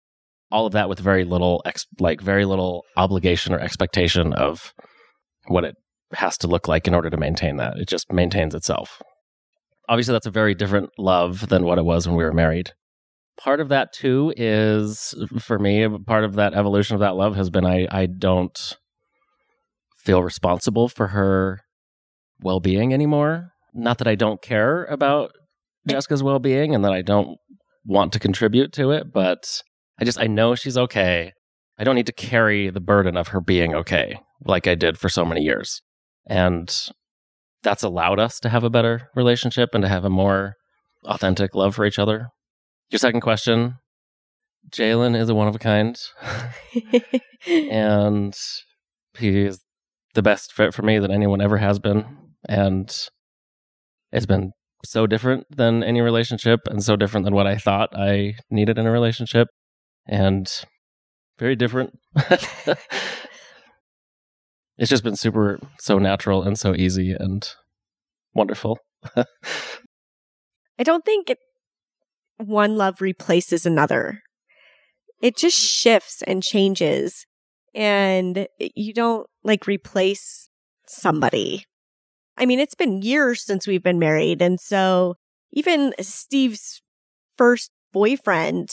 [0.51, 4.73] all of that with very little ex- like very little obligation or expectation of
[5.47, 5.75] what it
[6.13, 7.77] has to look like in order to maintain that.
[7.77, 9.01] It just maintains itself.
[9.89, 12.71] Obviously, that's a very different love than what it was when we were married.
[13.35, 17.49] Part of that too is for me, part of that evolution of that love has
[17.49, 18.77] been I, I don't
[19.97, 21.61] feel responsible for her
[22.41, 23.53] well being anymore.
[23.73, 25.31] Not that I don't care about
[25.87, 27.37] Jessica's well being and that I don't
[27.85, 29.61] want to contribute to it, but
[29.99, 31.33] I just I know she's okay.
[31.77, 35.09] I don't need to carry the burden of her being okay like I did for
[35.09, 35.81] so many years.
[36.27, 36.73] And
[37.63, 40.55] that's allowed us to have a better relationship and to have a more
[41.05, 42.29] authentic love for each other.
[42.89, 43.75] Your second question
[44.69, 45.99] Jalen is a one of a kind,
[47.47, 48.33] and
[49.17, 49.59] he's
[50.13, 52.05] the best fit for me that anyone ever has been.
[52.47, 52.95] And
[54.11, 54.53] it's been
[54.85, 58.85] so different than any relationship and so different than what I thought I needed in
[58.85, 59.47] a relationship.
[60.07, 60.51] And
[61.39, 61.97] very different.
[64.77, 67.47] it's just been super so natural and so easy and
[68.33, 68.79] wonderful.
[69.15, 71.37] I don't think it,
[72.37, 74.21] one love replaces another.
[75.21, 77.25] It just shifts and changes.
[77.73, 80.49] And you don't like replace
[80.87, 81.65] somebody.
[82.37, 84.41] I mean, it's been years since we've been married.
[84.41, 85.15] And so
[85.51, 86.81] even Steve's
[87.37, 88.71] first boyfriend,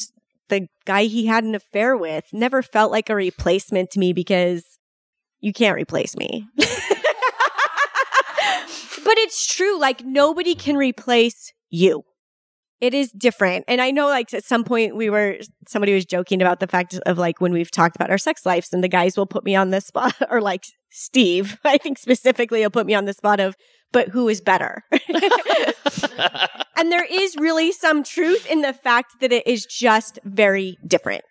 [0.49, 4.64] the guy he had an affair with, never felt like a replacement to me because
[5.40, 6.46] you can't replace me.
[6.57, 6.66] but
[9.18, 9.79] it's true.
[9.79, 12.05] Like nobody can replace you.
[12.81, 13.66] It is different.
[13.69, 15.38] And I know like at some point we were,
[15.69, 18.73] somebody was joking about the fact of like when we've talked about our sex lives
[18.73, 22.62] and the guys will put me on the spot or like Steve, I think specifically
[22.62, 23.55] will put me on the spot of,
[23.93, 24.85] but who is better?
[26.77, 31.25] and there is really some truth in the fact that it is just very different.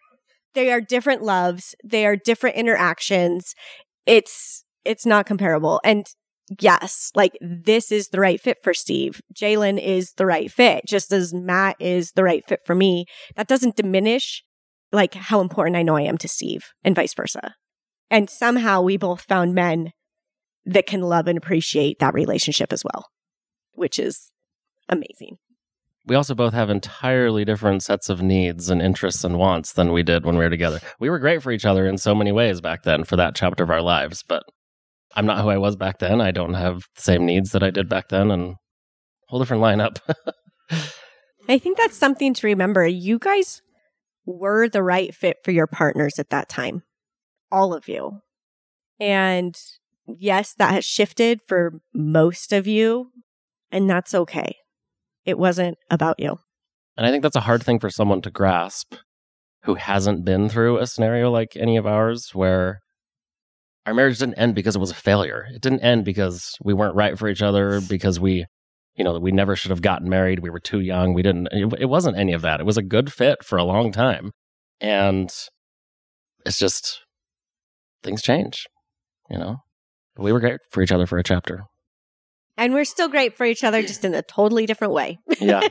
[0.54, 1.74] They are different loves.
[1.84, 3.56] They are different interactions.
[4.06, 5.80] It's, it's not comparable.
[5.84, 6.06] And
[6.60, 9.22] yes, like this is the right fit for Steve.
[9.34, 13.06] Jalen is the right fit, just as Matt is the right fit for me.
[13.36, 14.44] That doesn't diminish
[14.92, 17.56] like how important I know I am to Steve and vice versa.
[18.10, 19.92] And somehow we both found men
[20.66, 23.08] that can love and appreciate that relationship as well,
[23.74, 24.32] which is
[24.88, 25.38] amazing.
[26.06, 30.02] We also both have entirely different sets of needs and interests and wants than we
[30.02, 30.80] did when we were together.
[31.00, 33.64] We were great for each other in so many ways back then for that chapter
[33.64, 34.44] of our lives, but
[35.16, 36.22] I'm not who I was back then.
[36.22, 38.56] I don't have the same needs that I did back then and
[39.28, 40.00] whole different lineup.
[41.50, 42.86] I think that's something to remember.
[42.86, 43.62] You guys
[44.26, 46.84] were the right fit for your partners at that time.
[47.52, 48.22] All of you.
[49.00, 49.60] And
[50.06, 53.12] yes, that has shifted for most of you,
[53.72, 54.58] and that's okay.
[55.26, 56.40] It wasn't about you.
[56.98, 58.96] And I think that's a hard thing for someone to grasp
[59.64, 62.82] who hasn't been through a scenario like any of ours where
[63.90, 65.48] our marriage didn't end because it was a failure.
[65.52, 68.46] It didn't end because we weren't right for each other, because we,
[68.96, 70.40] you know, we never should have gotten married.
[70.40, 71.16] We were too young.
[71.16, 72.60] We didn't, it, wasn't any of that.
[72.60, 74.32] It was a good fit for a long time.
[74.80, 75.34] And
[76.46, 77.02] it's just,
[78.04, 78.68] things change,
[79.28, 79.58] you know?
[80.16, 81.64] But we were great for each other for a chapter.
[82.56, 85.18] And we're still great for each other, just in a totally different way.
[85.40, 85.68] Yeah.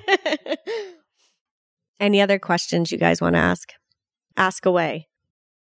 [2.00, 3.70] Any other questions you guys want to ask?
[4.37, 5.08] Ask away.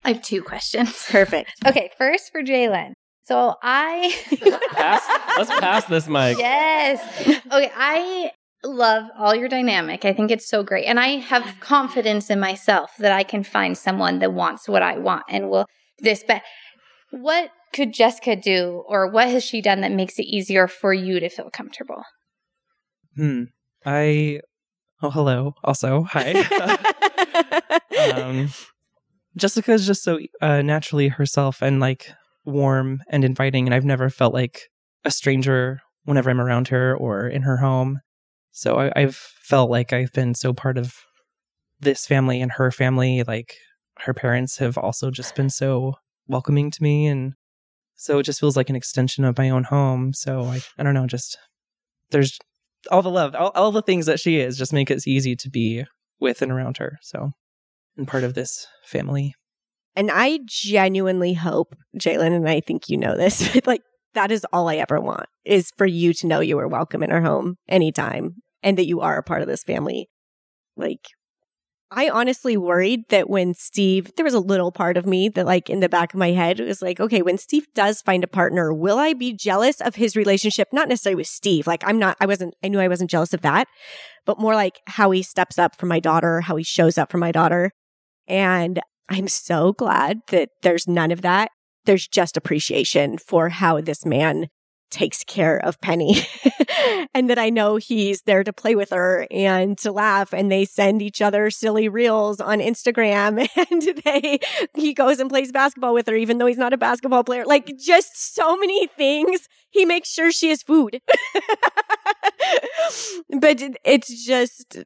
[0.06, 1.06] I have two questions.
[1.10, 1.52] Perfect.
[1.66, 2.94] Okay, first for Jalen.
[3.24, 4.16] So I
[4.72, 5.04] pass,
[5.36, 6.38] let's pass this mic.
[6.38, 7.02] Yes.
[7.28, 8.32] Okay, I
[8.64, 10.06] love all your dynamic.
[10.06, 10.86] I think it's so great.
[10.86, 15.00] And I have confidence in myself that I can find someone that wants what I
[15.00, 15.66] want and will
[15.98, 16.24] this.
[16.26, 16.44] But
[17.10, 21.20] what could Jessica do or what has she done that makes it easier for you
[21.20, 22.04] to feel comfortable?
[23.16, 23.46] Hmm.
[23.84, 24.42] I
[25.02, 25.56] oh hello.
[25.64, 26.34] Also, hi.
[28.16, 28.50] um
[29.38, 32.12] Jessica is just so uh, naturally herself and like
[32.46, 34.70] warm and inviting, and I've never felt like
[35.04, 38.00] a stranger whenever I'm around her or in her home.
[38.52, 40.96] So I, I've felt like I've been so part of
[41.80, 43.24] this family and her family.
[43.24, 43.56] Like
[44.00, 45.96] her parents have also just been so
[46.28, 47.34] welcoming to me, and
[47.96, 50.14] so it just feels like an extension of my own home.
[50.14, 51.38] So I, I don't know, just
[52.12, 52.38] there's
[52.92, 55.50] all the love, all, all the things that she is, just make it easy to
[55.50, 55.84] be
[56.20, 57.00] with and around her.
[57.02, 57.32] So
[57.98, 59.34] and part of this family.
[59.96, 63.82] And I genuinely hope, Jalen, and I think you know this, but like
[64.14, 67.12] that is all I ever want is for you to know you are welcome in
[67.12, 70.10] our home anytime and that you are a part of this family.
[70.76, 71.02] Like,
[71.92, 75.70] I honestly worried that when Steve, there was a little part of me that, like,
[75.70, 78.74] in the back of my head was like, okay, when Steve does find a partner,
[78.74, 80.70] will I be jealous of his relationship?
[80.74, 81.68] Not necessarily with Steve.
[81.68, 83.68] Like, I'm not, I wasn't, I knew I wasn't jealous of that,
[84.26, 87.20] but more like how he steps up for my daughter, how he shows up for
[87.20, 87.72] my daughter.
[88.28, 91.52] And I'm so glad that there's none of that.
[91.86, 94.48] there's just appreciation for how this man
[94.92, 96.16] takes care of Penny
[97.14, 100.34] and that I know he's there to play with her and to laugh.
[100.34, 104.40] And they send each other silly reels on Instagram and they
[104.76, 107.46] he goes and plays basketball with her even though he's not a basketball player.
[107.46, 109.48] Like just so many things.
[109.70, 111.02] He makes sure she has food.
[113.40, 114.78] But it's just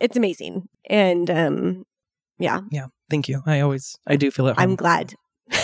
[0.00, 0.68] it's amazing.
[0.88, 1.84] And um
[2.38, 2.86] yeah Yeah.
[3.10, 3.42] Thank you.
[3.46, 4.54] I always I do feel it.
[4.58, 5.14] I'm glad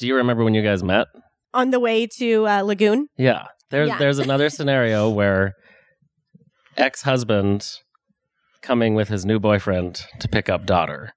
[0.00, 1.06] Do you remember when you guys met?
[1.52, 3.44] on the way to uh, Lagoon Yeah.
[3.70, 3.98] There's Yeah.
[3.98, 5.52] there's another scenario where
[6.76, 7.68] ex-husband
[8.60, 11.12] coming with his new boyfriend to pick up daughter.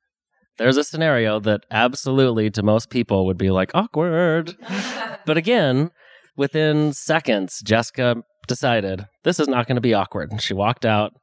[0.60, 4.56] There's a scenario that absolutely to most people would be like awkward.
[5.26, 5.90] but again,
[6.36, 10.32] within seconds, Jessica decided this is not going to be awkward.
[10.32, 11.14] And she walked out,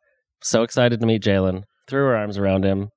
[0.43, 2.89] so excited to meet Jalen, threw her arms around him,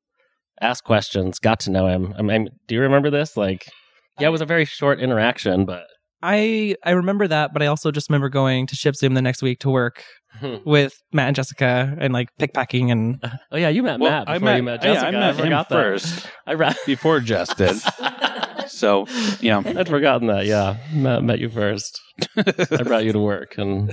[0.61, 2.13] asked questions, got to know him.
[2.17, 3.37] I mean, do you remember this?
[3.37, 3.65] Like,
[4.19, 5.85] yeah, it was a very short interaction, but
[6.21, 9.43] I I remember that, but I also just remember going to Ship Zoom the next
[9.43, 10.03] week to work
[10.39, 10.55] hmm.
[10.65, 14.35] with Matt and Jessica and like pickpacking and oh yeah, you met Well, Matt before
[14.35, 15.07] I met, you met yeah, Jessica.
[15.07, 15.69] I met him that.
[15.69, 17.77] first I ra- before Jess did.
[18.67, 19.05] so
[19.41, 20.45] yeah, I'd forgotten that.
[20.45, 22.01] Yeah, met, met you first.
[22.35, 23.91] I brought you to work, and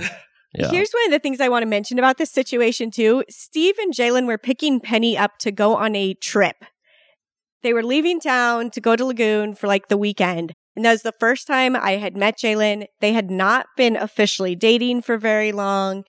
[0.57, 3.23] yeah, Here's one of the things I want to mention about this situation too.
[3.29, 6.57] Steve and Jalen were picking Penny up to go on a trip.
[7.63, 10.53] They were leaving town to go to Lagoon for like the weekend.
[10.75, 12.85] And that was the first time I had met Jalen.
[12.99, 16.03] They had not been officially dating for very long.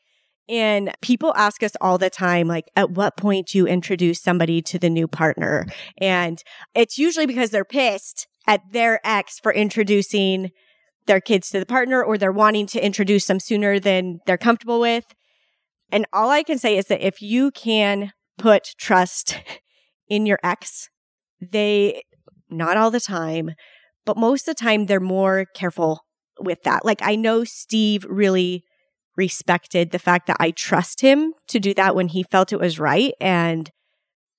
[0.49, 4.62] And people ask us all the time, like, at what point do you introduce somebody
[4.62, 5.66] to the new partner?
[5.99, 6.42] And
[6.74, 10.51] it's usually because they're pissed at their ex for introducing
[11.07, 14.80] their kids to the partner or they're wanting to introduce them sooner than they're comfortable
[14.80, 15.04] with.
[15.90, 19.40] And all I can say is that if you can put trust
[20.09, 20.88] in your ex,
[21.40, 22.02] they,
[22.50, 23.50] not all the time,
[24.04, 26.00] but most of the time, they're more careful
[26.38, 26.84] with that.
[26.84, 28.62] Like, I know Steve really
[29.16, 32.78] respected the fact that I trust him to do that when he felt it was
[32.78, 33.70] right and,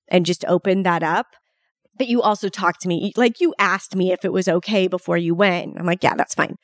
[0.08, 1.26] and just opened that up.
[1.98, 5.16] But you also talked to me, like you asked me if it was okay before
[5.16, 5.78] you went.
[5.78, 6.56] I'm like, yeah, that's fine.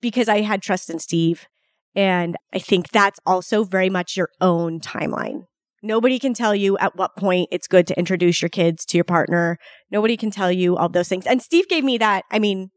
[0.00, 1.46] Because I had trust in Steve.
[1.94, 5.44] And I think that's also very much your own timeline.
[5.82, 9.04] Nobody can tell you at what point it's good to introduce your kids to your
[9.04, 9.58] partner.
[9.90, 11.26] Nobody can tell you all those things.
[11.26, 12.24] And Steve gave me that.
[12.30, 12.70] I mean,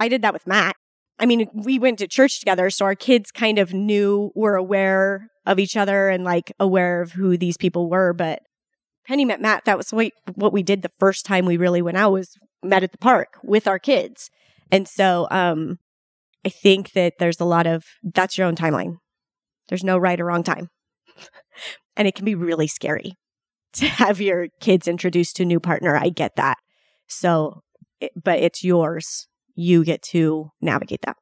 [0.00, 0.76] I did that with Matt.
[1.18, 5.28] I mean, we went to church together, so our kids kind of knew, were aware
[5.46, 8.12] of each other and like aware of who these people were.
[8.12, 8.40] But
[9.06, 9.64] Penny met Matt.
[9.64, 12.92] That was what, we did the first time we really went out was met at
[12.92, 14.30] the park with our kids.
[14.70, 15.78] And so, um,
[16.44, 18.96] I think that there's a lot of that's your own timeline.
[19.68, 20.70] There's no right or wrong time.
[21.96, 23.14] and it can be really scary
[23.74, 25.96] to have your kids introduced to a new partner.
[25.96, 26.58] I get that.
[27.06, 27.62] So,
[28.00, 29.28] it, but it's yours.
[29.54, 31.16] You get to navigate that.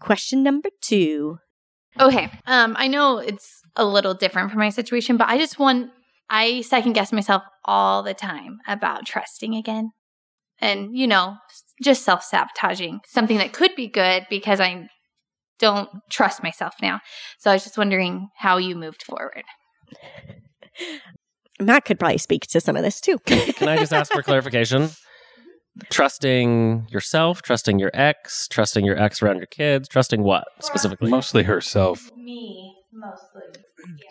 [0.00, 1.38] Question number two.
[2.00, 2.30] Okay.
[2.46, 5.90] Um, I know it's a little different from my situation, but I just want
[6.30, 9.92] I second guess myself all the time about trusting again.
[10.60, 11.36] And, you know,
[11.82, 14.86] just self sabotaging something that could be good because I
[15.58, 17.00] don't trust myself now.
[17.38, 19.44] So I was just wondering how you moved forward.
[21.60, 23.18] Matt could probably speak to some of this too.
[23.20, 24.90] Can I just ask for clarification?
[25.90, 31.10] Trusting yourself, trusting your ex, trusting your ex around your kids, trusting what specifically?
[31.10, 32.10] mostly herself.
[32.14, 33.42] Me, mostly.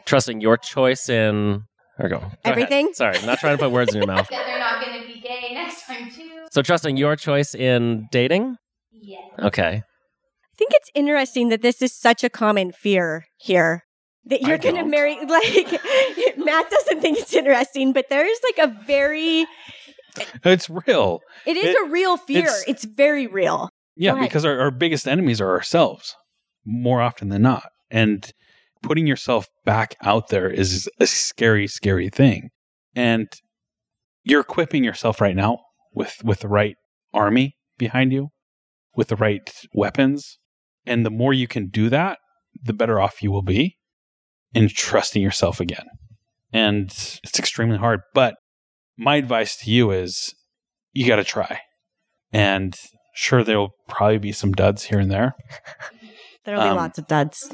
[0.05, 1.66] trusting your choice in.
[1.98, 2.20] There we go.
[2.20, 2.38] Go ahead.
[2.46, 2.89] Everything?
[2.94, 4.28] Sorry, I'm not trying to put words in your mouth.
[4.30, 6.30] That they're not going to be gay next time, too.
[6.52, 8.58] So trusting your choice in dating.
[8.92, 9.18] Yeah.
[9.39, 9.84] Okay.
[9.84, 13.84] I think it's interesting that this is such a common fear here.
[14.26, 15.72] That you're going to marry, like,
[16.38, 19.46] Matt doesn't think it's interesting, but there is like a very,
[20.46, 21.22] It's real.
[21.46, 22.39] it is It- a real fear.
[22.44, 23.70] it's- It's, very real.
[23.96, 26.16] Yeah, because our, our biggest enemies are ourselves
[26.66, 27.70] more often than not.
[27.89, 28.32] And
[28.82, 32.50] putting yourself back out there is a scary, scary thing.
[32.96, 33.28] And
[34.24, 35.60] you're equipping yourself right now
[35.94, 36.76] with, with the right
[37.14, 38.30] army behind you,
[38.96, 40.38] with the right weapons.
[40.86, 42.18] And the more you can do that,
[42.62, 43.78] the better off you will be
[44.54, 45.86] in trusting yourself again.
[46.52, 46.86] And
[47.24, 48.02] it's extremely hard.
[48.14, 48.36] But
[48.98, 50.34] my advice to you is
[50.92, 51.62] you got to try.
[52.34, 52.76] And
[53.14, 55.36] sure, there will probably be some duds here and there,
[56.44, 57.52] There'll be Um, lots of duds.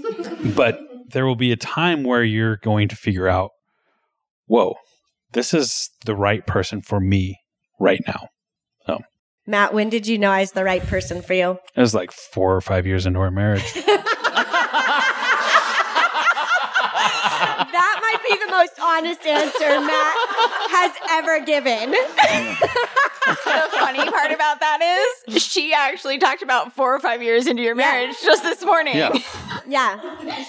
[0.55, 3.51] but there will be a time where you're going to figure out,
[4.45, 4.75] whoa,
[5.33, 7.39] this is the right person for me
[7.79, 8.29] right now.
[9.49, 11.57] Matt, when did you know I was the right person for you?
[11.73, 13.63] It was like four or five years into our marriage.
[13.73, 13.93] that
[18.01, 20.17] might be the most honest answer Matt
[20.69, 21.91] has ever given.
[21.91, 24.81] the funny part about that
[25.25, 28.97] is she actually talked about four or five years into your marriage just this morning.
[28.97, 29.17] Yeah.
[29.65, 30.45] Yeah.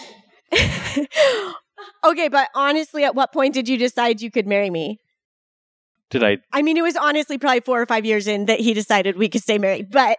[2.05, 4.99] okay, but honestly, at what point did you decide you could marry me?
[6.11, 6.38] Did I?
[6.53, 9.28] I mean, it was honestly probably four or five years in that he decided we
[9.28, 9.90] could stay married.
[9.90, 10.18] But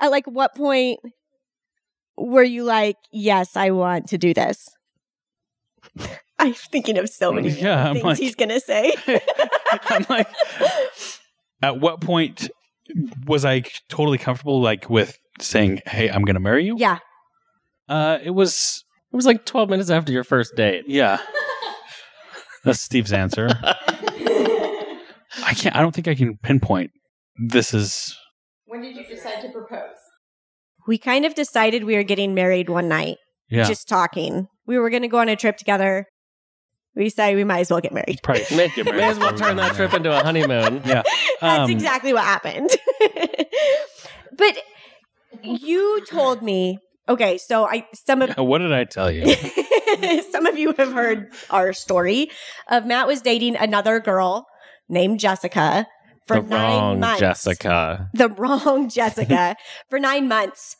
[0.00, 0.98] at like what point
[2.16, 4.68] were you like, yes, I want to do this?
[6.38, 8.94] I'm thinking of so many Yeah, things like- he's gonna say.
[9.90, 10.28] I'm like,
[11.62, 12.48] at what point
[13.26, 16.76] was I totally comfortable, like, with saying, "Hey, I'm going to marry you"?
[16.78, 16.98] yeah.
[17.88, 20.84] Uh, it was, It was like 12 minutes after your first date.
[20.86, 21.18] yeah.
[22.64, 23.48] That's Steve's answer.
[23.62, 25.74] I can't.
[25.74, 26.90] I don't think I can pinpoint.
[27.48, 28.14] This is
[28.66, 29.96] When did you decide to propose?
[30.86, 33.16] We kind of decided we were getting married one night,
[33.48, 33.64] yeah.
[33.64, 34.48] just talking.
[34.66, 36.06] We were gonna go on a trip together.
[36.94, 38.18] We decided we might as well get married.
[38.22, 40.82] Probably May, get married may as well before turn that trip into a honeymoon.
[40.86, 41.02] Yeah.
[41.40, 42.68] That's Um, exactly what happened.
[44.36, 44.58] but
[45.42, 46.78] you told me,
[47.10, 49.34] okay, so I some of What did I tell you?
[50.30, 52.30] some of you have heard our story
[52.68, 54.46] of Matt was dating another girl
[54.88, 55.86] named Jessica
[56.26, 57.20] for the nine wrong months.
[57.20, 58.08] Jessica.
[58.14, 59.56] The wrong Jessica
[59.90, 60.76] for nine months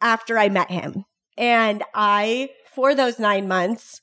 [0.00, 1.04] after I met him.
[1.38, 4.00] And I, for those nine months,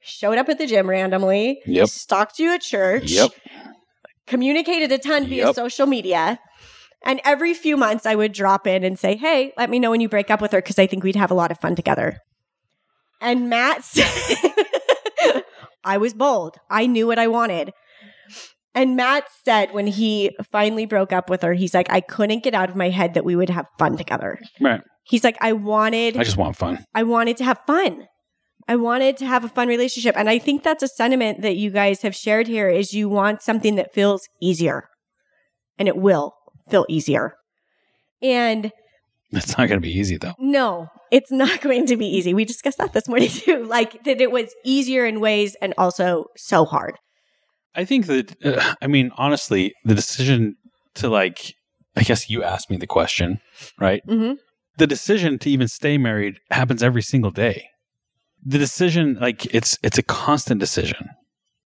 [0.00, 1.88] showed up at the gym randomly, Yep.
[1.88, 3.30] stalked you at church, Yep.
[4.26, 6.38] communicated a ton via social media.
[7.04, 10.00] And every few months, I would drop in and say, Hey, let me know when
[10.00, 12.20] you break up with her because I think we'd have a lot of fun together.
[13.20, 15.42] And Matt said,
[15.84, 16.56] I was bold.
[16.68, 17.72] I knew what I wanted.
[18.74, 22.52] And Matt said when he finally broke up with her, he's like, I couldn't get
[22.54, 24.38] out of my head that we would have fun together.
[24.60, 24.82] Right.
[25.04, 26.84] He's like, I wanted I just want fun.
[26.94, 28.06] I wanted to have fun.
[28.68, 30.16] I wanted to have a fun relationship.
[30.16, 33.40] And I think that's a sentiment that you guys have shared here is you want
[33.40, 34.88] something that feels easier.
[35.78, 36.34] And it will
[36.68, 37.34] feel easier.
[38.22, 38.72] And
[39.32, 40.34] It's not going to be easy though.
[40.38, 42.34] no, it's not going to be easy.
[42.34, 43.64] We discussed that this morning too.
[43.64, 46.96] Like that it was easier in ways and also so hard.
[47.74, 50.56] I think that, uh, I mean, honestly, the decision
[50.94, 51.54] to like,
[51.94, 53.40] I guess you asked me the question,
[53.78, 54.00] right?
[54.08, 54.34] Mm-hmm.
[54.78, 57.68] The decision to even stay married happens every single day.
[58.44, 61.08] The decision, like, it's it's a constant decision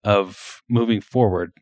[0.05, 1.53] of moving forward.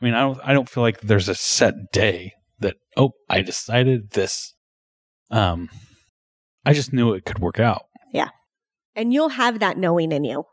[0.00, 3.42] I mean, I don't I don't feel like there's a set day that oh I
[3.42, 4.54] decided this.
[5.30, 5.68] Um,
[6.64, 7.86] I just knew it could work out.
[8.12, 8.28] Yeah.
[8.94, 10.44] And you'll have that knowing in you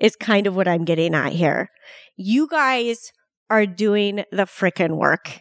[0.00, 1.68] is kind of what i'm getting at here
[2.16, 3.12] you guys
[3.48, 5.40] are doing the frickin' work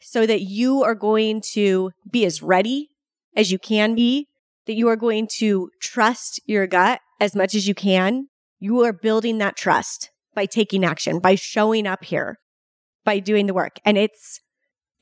[0.00, 2.88] so that you are going to be as ready
[3.36, 4.26] as you can be
[4.66, 8.26] that you are going to trust your gut as much as you can
[8.58, 12.38] you are building that trust by taking action by showing up here
[13.04, 14.40] by doing the work and it's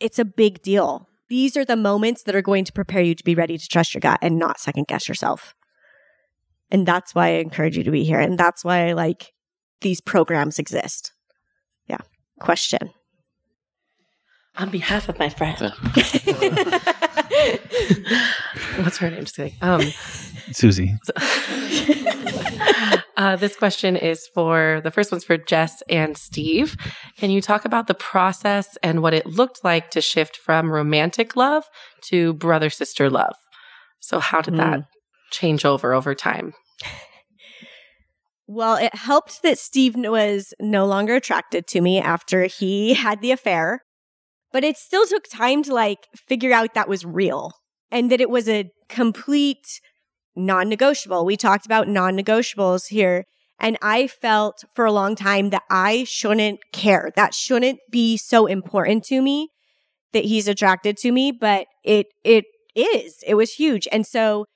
[0.01, 3.24] it's a big deal these are the moments that are going to prepare you to
[3.24, 5.55] be ready to trust your gut and not second guess yourself
[6.70, 8.20] and that's why I encourage you to be here.
[8.20, 9.32] And that's why I like
[9.80, 11.12] these programs exist.
[11.86, 11.99] Yeah.
[12.40, 12.90] Question.
[14.57, 15.57] On behalf of my friend.
[18.82, 19.20] What's her name?
[19.20, 19.55] Just kidding.
[19.62, 19.82] Um,
[20.51, 20.94] Susie,
[23.18, 26.76] uh, this question is for the first one's for Jess and Steve.
[27.16, 31.34] Can you talk about the process and what it looked like to shift from romantic
[31.34, 31.64] love
[32.02, 33.34] to brother sister love?
[33.98, 34.84] So, how did that
[35.32, 36.54] change over over time?
[38.46, 43.32] Well, it helped that Steve was no longer attracted to me after he had the
[43.32, 43.82] affair,
[44.52, 47.52] but it still took time to like figure out that was real
[47.90, 49.80] and that it was a complete
[50.39, 51.24] non negotiable.
[51.24, 53.24] We talked about non negotiables here.
[53.61, 57.11] And I felt for a long time that I shouldn't care.
[57.16, 59.49] That shouldn't be so important to me
[60.12, 62.45] that he's attracted to me, but it, it
[62.76, 63.16] is.
[63.26, 63.89] It was huge.
[63.91, 64.47] And so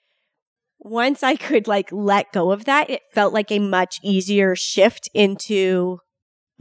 [0.78, 5.08] once I could like let go of that, it felt like a much easier shift
[5.14, 5.98] into,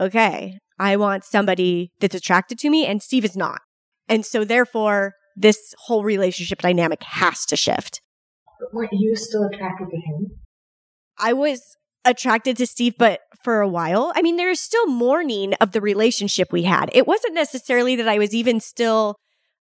[0.00, 3.60] okay, I want somebody that's attracted to me and Steve is not.
[4.08, 8.00] And so therefore, this whole relationship dynamic has to shift.
[8.72, 10.26] Were you still attracted to him?
[11.18, 15.54] I was attracted to Steve, but for a while, I mean, there is still mourning
[15.54, 16.90] of the relationship we had.
[16.92, 19.16] It wasn't necessarily that I was even still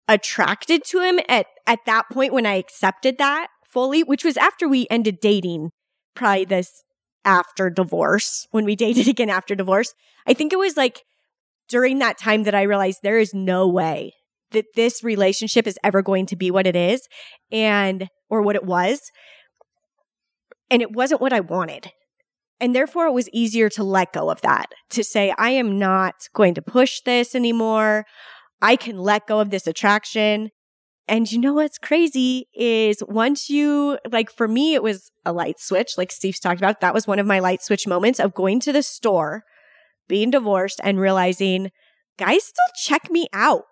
[0.08, 4.68] attracted to him at, at that point when I accepted that fully, which was after
[4.68, 5.72] we ended dating,
[6.16, 6.84] probably this
[7.24, 9.94] after divorce, when we dated again after divorce.
[10.26, 11.04] I think it was like
[11.68, 14.14] during that time that I realized there is no way
[14.52, 17.08] that this relationship is ever going to be what it is
[17.52, 19.12] and, or what it was.
[20.72, 21.92] And it wasn't what I wanted.
[22.60, 26.16] And therefore, it was easier to let go of that, to say, I am not
[26.34, 28.06] going to push this anymore.
[28.62, 30.50] I can let go of this attraction.
[31.08, 35.60] And you know what's crazy is once you, like for me, it was a light
[35.60, 36.82] switch, like Steve's talked about.
[36.82, 39.44] That was one of my light switch moments of going to the store,
[40.08, 41.72] being divorced, and realizing
[42.20, 43.64] guys still check me out.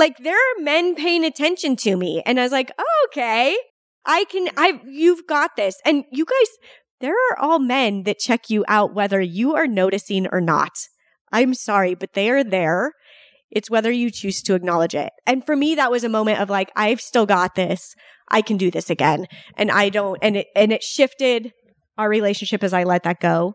[0.00, 2.22] Like there are men paying attention to me.
[2.24, 3.54] And I was like, oh, okay,
[4.06, 5.76] I can, I, you've got this.
[5.84, 6.48] And you guys,
[7.02, 10.70] there are all men that check you out, whether you are noticing or not.
[11.32, 12.92] I'm sorry, but they are there.
[13.50, 15.12] It's whether you choose to acknowledge it.
[15.26, 17.94] And for me, that was a moment of like, I've still got this.
[18.30, 19.26] I can do this again.
[19.58, 21.52] And I don't, and it, and it shifted
[21.98, 23.52] our relationship as I let that go.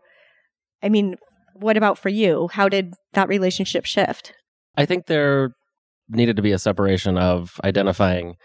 [0.80, 1.16] I mean,
[1.54, 2.50] what about for you?
[2.52, 4.32] How did that relationship shift?
[4.76, 5.50] I think there
[6.08, 8.36] needed to be a separation of identifying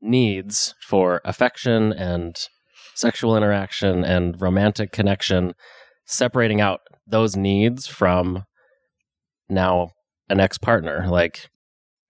[0.00, 2.36] needs for affection and
[2.94, 5.54] sexual interaction and romantic connection,
[6.04, 8.44] separating out those needs from
[9.48, 9.90] now
[10.28, 11.06] an ex partner.
[11.08, 11.48] Like,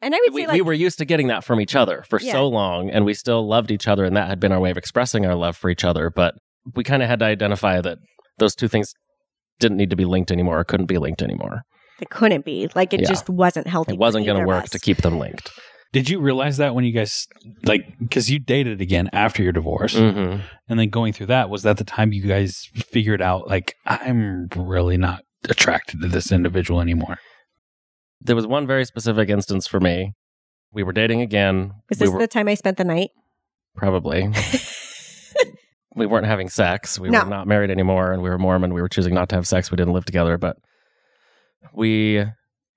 [0.02, 2.04] And I would we, say like, we were used to getting that from each other
[2.08, 2.32] for Yeah.
[2.32, 4.76] so long, and we still loved each other, and that had been our way of
[4.76, 6.10] expressing our love for each other.
[6.10, 6.34] But
[6.74, 7.98] we kind of had to identify that
[8.38, 8.92] those two things
[9.60, 11.62] didn't need to be linked anymore or couldn't be linked anymore.
[12.00, 12.68] It couldn't be.
[12.74, 13.08] Like it Yeah.
[13.08, 13.92] just wasn't healthy.
[13.92, 15.50] It wasn't going going to work to keep them linked.
[15.92, 17.28] Did you realize that when you guys
[17.64, 20.38] like because you dated again after your divorce, hmm
[20.68, 24.48] and then going through that was that the time you guys figured out like I'm
[24.56, 27.18] really not attracted to this individual anymore.
[28.20, 30.14] There was one very specific instance for me.
[30.72, 31.72] We were dating again.
[31.88, 33.10] Was we this were, the time I spent the night?
[33.76, 34.32] probably.
[35.94, 36.98] we weren't having sex.
[36.98, 37.22] We No.
[37.24, 38.74] were not married anymore, and we were Mormon.
[38.74, 39.70] We were choosing not to have sex.
[39.70, 40.56] We didn't live together, but
[41.72, 42.24] we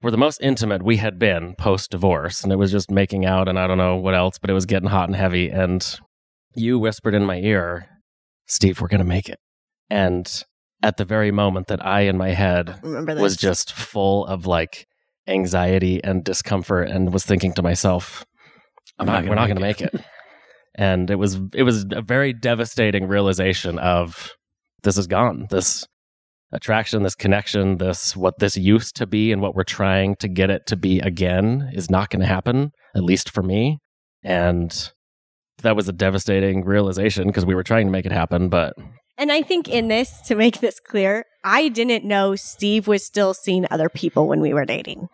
[0.01, 3.47] were the most intimate we had been post divorce, and it was just making out,
[3.47, 5.49] and I don't know what else, but it was getting hot and heavy.
[5.49, 5.83] And
[6.55, 7.87] you whispered in my ear,
[8.45, 9.39] "Steve, we're gonna make it."
[9.89, 10.43] And
[10.83, 14.87] at the very moment that I, in my head, was just full of like
[15.27, 18.25] anxiety and discomfort, and was thinking to myself,
[18.99, 20.01] I'm not, we're not going to make make it.
[20.75, 24.31] And it was it was a very devastating realization of
[24.83, 25.47] this is gone.
[25.49, 25.87] This
[26.51, 30.49] attraction, this connection, this what this used to be and what we're trying to get
[30.49, 33.79] it to be again is not going to happen, at least for me.
[34.23, 34.91] And
[35.63, 38.73] that was a devastating realization because we were trying to make it happen, but
[39.17, 43.33] And I think in this, to make this clear, I didn't know Steve was still
[43.33, 45.07] seeing other people when we were dating.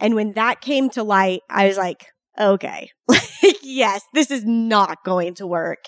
[0.00, 2.06] And when that came to light, I was like,
[2.38, 5.78] okay, like, yes, this is not going to work.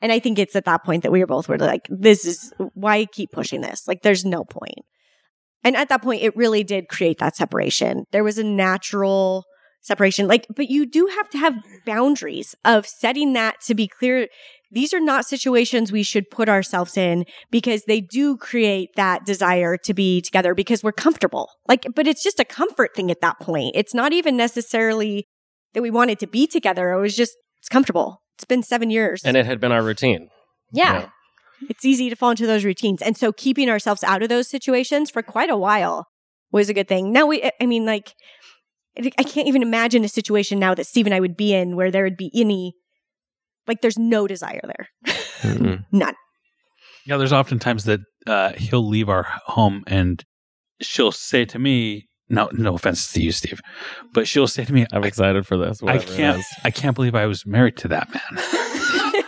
[0.00, 2.52] And I think it's at that point that we were both were like, this is
[2.74, 3.86] why keep pushing this?
[3.86, 4.80] Like, there's no point.
[5.62, 8.04] And at that point, it really did create that separation.
[8.12, 9.44] There was a natural
[9.82, 10.26] separation.
[10.26, 14.28] Like, but you do have to have boundaries of setting that to be clear.
[14.70, 19.76] These are not situations we should put ourselves in because they do create that desire
[19.84, 21.50] to be together because we're comfortable.
[21.68, 23.72] Like, but it's just a comfort thing at that point.
[23.74, 25.26] It's not even necessarily
[25.74, 26.92] that we wanted to be together.
[26.92, 28.22] It was just, it's comfortable.
[28.36, 29.22] It's been seven years.
[29.24, 30.28] and it had been our routine.
[30.72, 30.92] yeah.
[31.00, 31.08] yeah.
[31.68, 33.02] It's easy to fall into those routines.
[33.02, 36.06] And so keeping ourselves out of those situations for quite a while
[36.50, 37.12] was a good thing.
[37.12, 38.14] Now we, I mean, like,
[38.96, 41.90] I can't even imagine a situation now that Steve and I would be in where
[41.90, 42.72] there would be any,
[43.66, 44.88] like, there's no desire there.
[45.42, 45.84] Mm-mm.
[45.92, 46.14] None.
[47.04, 50.24] Yeah, there's oftentimes that uh, he'll leave our home and
[50.80, 53.60] she'll say to me, "No, no offense to you, Steve,
[54.12, 55.82] but she'll say to me, I'm excited for this.
[55.82, 56.42] I can't.
[56.64, 58.42] I can't believe I was married to that man."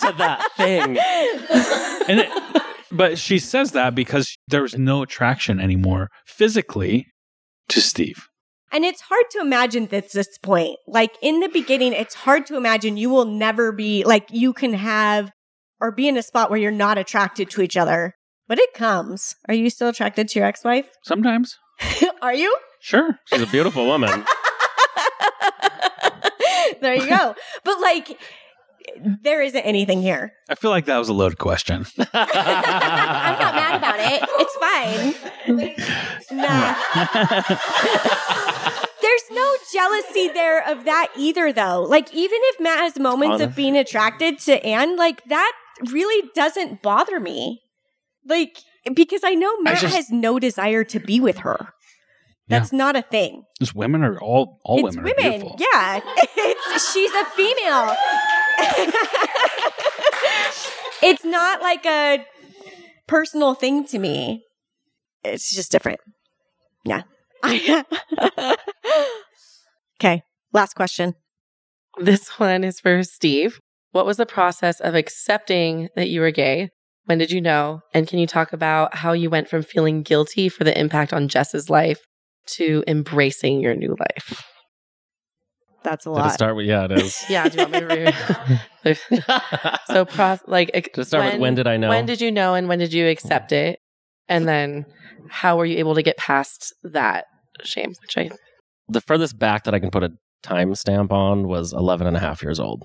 [0.00, 0.98] to that thing.
[2.08, 7.06] and it, but she says that because there was no attraction anymore physically
[7.68, 8.26] to Steve.
[8.72, 10.76] And it's hard to imagine at this point.
[10.86, 14.74] Like in the beginning, it's hard to imagine you will never be like you can
[14.74, 15.32] have
[15.80, 18.14] or be in a spot where you're not attracted to each other.
[18.46, 19.36] But it comes.
[19.48, 20.88] Are you still attracted to your ex-wife?
[21.04, 21.56] Sometimes,
[22.22, 22.56] Are you?
[22.80, 23.18] sure.
[23.26, 24.24] She's a beautiful woman.
[26.80, 27.34] there you go.
[27.64, 28.18] But like
[29.22, 30.32] there isn't anything here.
[30.48, 31.84] I feel like that was a loaded question.
[31.98, 34.22] I'm not mad about it.
[34.40, 35.14] It's fine.
[36.36, 36.74] nah.
[39.00, 41.82] There's no jealousy there of that either, though.
[41.82, 45.52] Like, even if Matt has moments of being attracted to Anne, like, that
[45.90, 47.62] really doesn't bother me.
[48.26, 48.58] Like,
[48.94, 51.68] because I know Matt just- has no desire to be with her.
[52.48, 53.44] That's not a thing.
[53.60, 55.42] Just women are all all it's women, women.
[55.46, 55.54] are.
[55.56, 56.00] Yeah.
[56.36, 57.94] It's she's a female.
[61.02, 62.26] it's not like a
[63.06, 64.42] personal thing to me.
[65.22, 66.00] It's just different.
[66.84, 67.02] Yeah.
[70.00, 70.22] okay.
[70.52, 71.14] Last question.
[71.98, 73.60] This one is for Steve.
[73.92, 76.70] What was the process of accepting that you were gay?
[77.10, 77.80] When did you know?
[77.92, 81.26] And can you talk about how you went from feeling guilty for the impact on
[81.26, 81.98] Jess's life
[82.50, 84.44] to embracing your new life?
[85.82, 86.32] That's a Did it lot.
[86.34, 87.24] start with yeah, it is.
[87.28, 88.14] Yeah, do you want me to
[88.84, 89.76] read?
[89.88, 91.88] so, prof, like, ex- to start with when did I know?
[91.88, 93.80] When did you know and when did you accept it?
[94.28, 94.86] And then
[95.30, 97.24] how were you able to get past that
[97.64, 98.30] shame, which I
[98.88, 100.12] the furthest back that I can put a
[100.44, 102.84] timestamp on was 11 and a half years old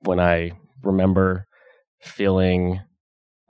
[0.00, 1.44] when I remember
[2.00, 2.80] feeling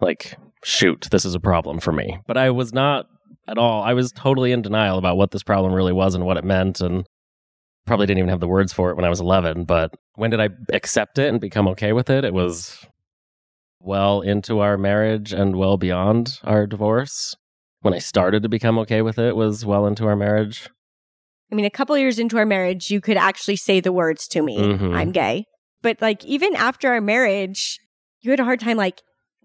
[0.03, 2.19] like, shoot, this is a problem for me.
[2.27, 3.07] But I was not
[3.49, 6.37] at all, I was totally in denial about what this problem really was and what
[6.37, 6.81] it meant.
[6.81, 7.05] And
[7.87, 9.65] probably didn't even have the words for it when I was 11.
[9.65, 12.25] But when did I accept it and become okay with it?
[12.25, 12.87] It was
[13.81, 17.35] well into our marriage and well beyond our divorce.
[17.81, 20.69] When I started to become okay with it was well into our marriage.
[21.51, 24.43] I mean, a couple years into our marriage, you could actually say the words to
[24.43, 24.95] me, Mhm.
[24.97, 25.45] I'm gay.
[25.83, 27.81] But like, even after our marriage,
[28.21, 29.03] you had a hard time, like,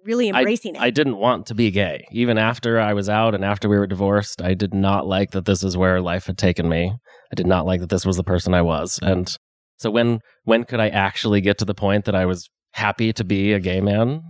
[0.07, 0.83] really embracing I, it.
[0.87, 2.05] I didn't want to be gay.
[2.11, 5.45] Even after I was out and after we were divorced, I did not like that
[5.45, 6.93] this is where life had taken me.
[7.31, 8.99] I did not like that this was the person I was.
[9.01, 9.35] And
[9.77, 13.23] so when when could I actually get to the point that I was happy to
[13.23, 14.21] be a gay man?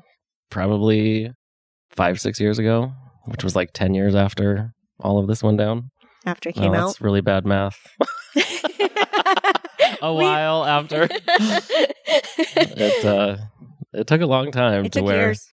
[0.50, 1.32] Probably
[1.92, 2.92] five, six years ago,
[3.26, 5.92] which was like ten years after all of this went down.
[6.26, 6.88] after it Oh, came out.
[6.88, 7.78] that's really bad math.
[10.02, 11.08] a while after.
[12.10, 13.38] it uh
[13.94, 15.48] it took a long time it to took where years.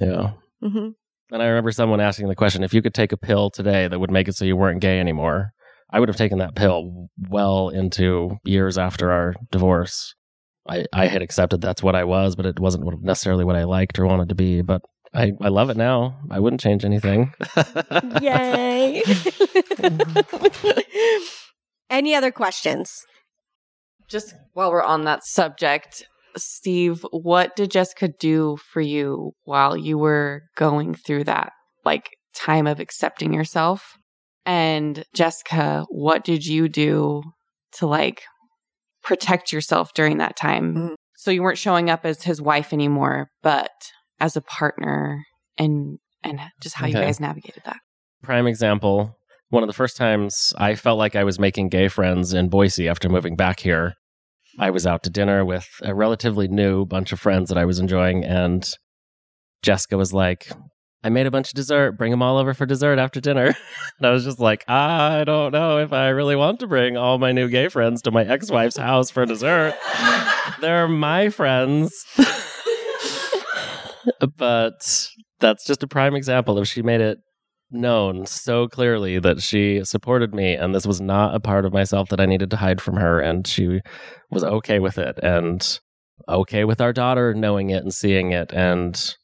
[0.00, 0.32] Yeah.
[0.62, 0.88] hmm
[1.32, 3.98] And I remember someone asking the question if you could take a pill today that
[3.98, 5.52] would make it so you weren't gay anymore,
[5.90, 10.14] I would have taken that pill well into years after our divorce.
[10.68, 13.98] I, I had accepted that's what I was, but it wasn't necessarily what I liked
[13.98, 14.62] or wanted to be.
[14.62, 14.82] But
[15.12, 16.20] I, I love it now.
[16.30, 17.32] I wouldn't change anything.
[18.20, 19.02] Yay.
[21.90, 23.04] Any other questions?
[24.08, 26.04] Just while we're on that subject,
[26.36, 31.52] Steve, what did Jessica do for you while you were going through that
[31.84, 33.96] like time of accepting yourself?
[34.46, 37.22] And Jessica, what did you do
[37.72, 38.22] to like
[39.02, 40.74] protect yourself during that time?
[40.74, 40.94] Mhm.
[41.16, 43.70] So you weren't showing up as his wife anymore, but
[44.18, 45.24] as a partner
[45.58, 47.78] and and just how you guys navigated that.
[48.22, 49.16] Prime example
[49.50, 52.88] one of the first times I felt like I was making gay friends in Boise
[52.88, 53.94] after moving back here.
[54.60, 57.78] I was out to dinner with a relatively new bunch of friends that I was
[57.78, 58.70] enjoying, and
[59.62, 60.52] Jessica was like,
[61.02, 61.96] I made a bunch of dessert.
[61.96, 63.46] Bring them all over for dessert after dinner.
[63.98, 67.16] and I was just like, I don't know if I really want to bring all
[67.16, 69.74] my new gay friends to my ex wife's house for dessert.
[70.60, 72.04] They're my friends.
[74.36, 75.08] but
[75.38, 77.20] that's just a prime example of she made it
[77.70, 82.08] known so clearly that she supported me and this was not a part of myself
[82.08, 83.80] that I needed to hide from her and she
[84.30, 85.80] was okay with it and
[86.28, 89.16] okay with our daughter knowing it and seeing it and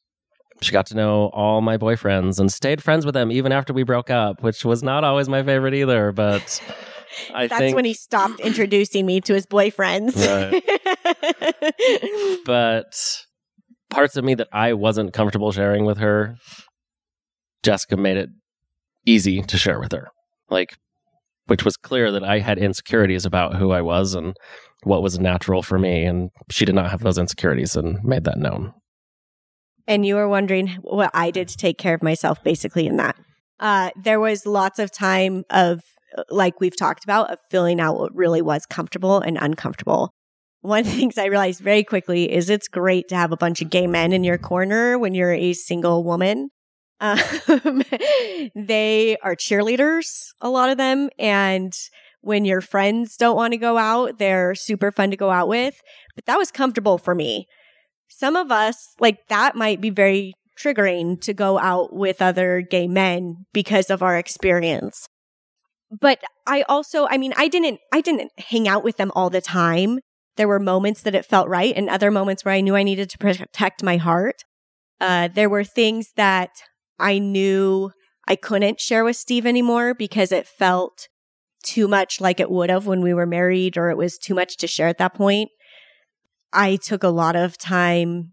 [0.63, 3.83] she got to know all my boyfriends and stayed friends with them even after we
[3.83, 6.61] broke up which was not always my favorite either but
[7.35, 10.17] I That's think when he stopped introducing me to his boyfriends.
[12.45, 13.25] but
[13.91, 16.37] parts of me that I wasn't comfortable sharing with her,
[17.63, 18.31] Jessica made it
[19.05, 20.09] easy to share with her.
[20.51, 20.77] Like,
[21.47, 24.37] which was clear that I had insecurities about who I was and
[24.83, 26.05] what was natural for me.
[26.05, 28.73] And she did not have those insecurities and made that known.
[29.89, 33.17] and you were wondering what I did to take care of myself basically in that.
[33.61, 35.81] Uh, there was lots of time of,
[36.29, 40.11] like we've talked about, of filling out what really was comfortable and uncomfortable.
[40.61, 43.63] One of the things I realized very quickly is it's great to have a bunch
[43.63, 46.51] of gay men in your corner when you're a single woman.
[47.01, 47.19] Um,
[48.55, 51.11] they are cheerleaders, a lot of them.
[51.19, 51.73] And
[52.21, 55.81] when your friends don't want to go out, they're super fun to go out with.
[56.15, 57.47] But that was comfortable for me
[58.09, 62.89] some of us like that might be very triggering to go out with other gay
[62.89, 65.07] men because of our experience
[66.01, 69.41] but i also i mean i didn't i didn't hang out with them all the
[69.41, 69.99] time
[70.37, 73.11] there were moments that it felt right and other moments where i knew i needed
[73.11, 74.43] to protect my heart
[74.99, 76.49] uh, there were things that
[76.99, 77.91] i knew
[78.27, 81.09] i couldn't share with steve anymore because it felt
[81.63, 84.57] too much like it would have when we were married or it was too much
[84.57, 85.51] to share at that point
[86.57, 88.33] I took a lot of time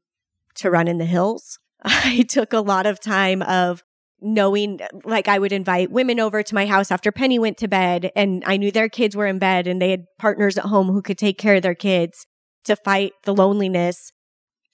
[0.56, 1.60] to run in the hills.
[1.84, 3.84] I took a lot of time of
[4.22, 8.12] knowing, like, I would invite women over to my house after Penny went to bed,
[8.16, 11.02] and I knew their kids were in bed and they had partners at home who
[11.02, 12.26] could take care of their kids
[12.64, 14.14] to fight the loneliness.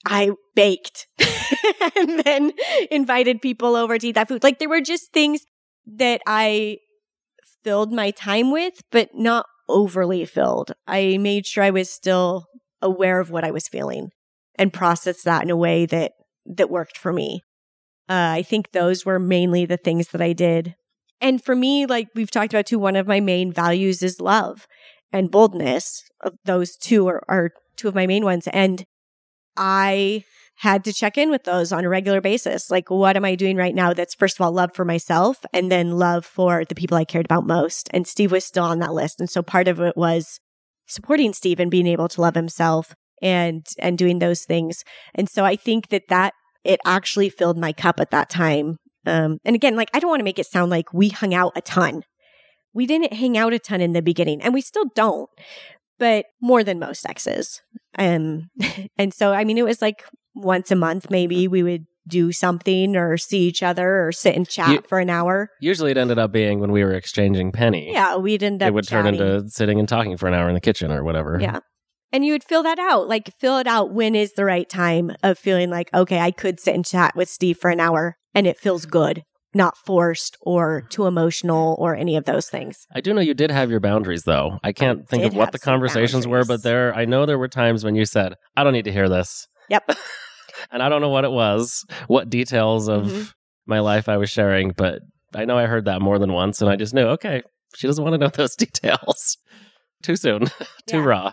[0.06, 1.08] I baked
[1.96, 2.52] and then
[2.90, 4.42] invited people over to eat that food.
[4.42, 5.44] Like, there were just things
[5.86, 6.78] that I
[7.62, 10.72] filled my time with, but not overly filled.
[10.86, 12.46] I made sure I was still
[12.82, 14.10] aware of what I was feeling
[14.56, 16.12] and processed that in a way that
[16.46, 17.42] that worked for me.
[18.08, 20.74] Uh, I think those were mainly the things that I did.
[21.20, 24.66] And for me, like we've talked about too, one of my main values is love
[25.12, 26.02] and boldness.
[26.44, 28.48] Those two are, are two of my main ones.
[28.48, 28.84] And
[29.56, 30.24] I
[30.60, 32.70] had to check in with those on a regular basis.
[32.70, 35.72] Like, what am I doing right now that's, first of all, love for myself and
[35.72, 37.88] then love for the people I cared about most?
[37.94, 39.20] And Steve was still on that list.
[39.20, 40.38] And so part of it was
[40.86, 44.84] supporting Steve and being able to love himself and, and doing those things.
[45.14, 48.76] And so I think that that it actually filled my cup at that time.
[49.06, 51.52] Um, and again, like, I don't want to make it sound like we hung out
[51.56, 52.02] a ton.
[52.74, 55.30] We didn't hang out a ton in the beginning and we still don't,
[55.98, 57.62] but more than most exes.
[57.98, 58.50] Um,
[58.98, 60.04] and so, I mean, it was like
[60.34, 64.48] once a month, maybe we would do something or see each other or sit and
[64.48, 65.50] chat You- for an hour.
[65.60, 67.92] Usually it ended up being when we were exchanging penny.
[67.92, 70.54] Yeah, we'd end up It would turn into sitting and talking for an hour in
[70.54, 71.38] the kitchen or whatever.
[71.40, 71.60] Yeah.
[72.12, 75.12] And you would fill that out, like fill it out when is the right time
[75.22, 78.48] of feeling like, okay, I could sit and chat with Steve for an hour and
[78.48, 79.22] it feels good,
[79.54, 82.86] not forced or too emotional or any of those things.
[82.92, 84.58] I do know you did have your boundaries, though.
[84.64, 87.84] I can't think of what the conversations were, but there, I know there were times
[87.84, 89.90] when you said, "I don't need to hear this," Yep.
[90.70, 93.32] and I don't know what it was, what details of Mhm.
[93.66, 95.00] my life I was sharing, but
[95.34, 97.42] I know I heard that more than once, and I just knew, okay,
[97.76, 99.38] she doesn't want to know those details.
[100.02, 100.46] Too soon,
[100.86, 101.04] too Yeah.
[101.04, 101.32] raw.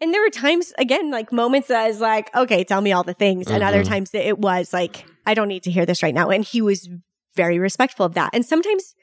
[0.00, 3.04] And there were times, again, like moments that I was like, okay, tell me all
[3.04, 3.48] the things.
[3.48, 3.88] And other Mhm.
[3.88, 6.30] times that it was like, I don't need to hear this right now.
[6.30, 6.88] And he was
[7.36, 8.30] very respectful of that.
[8.34, 8.94] And sometimes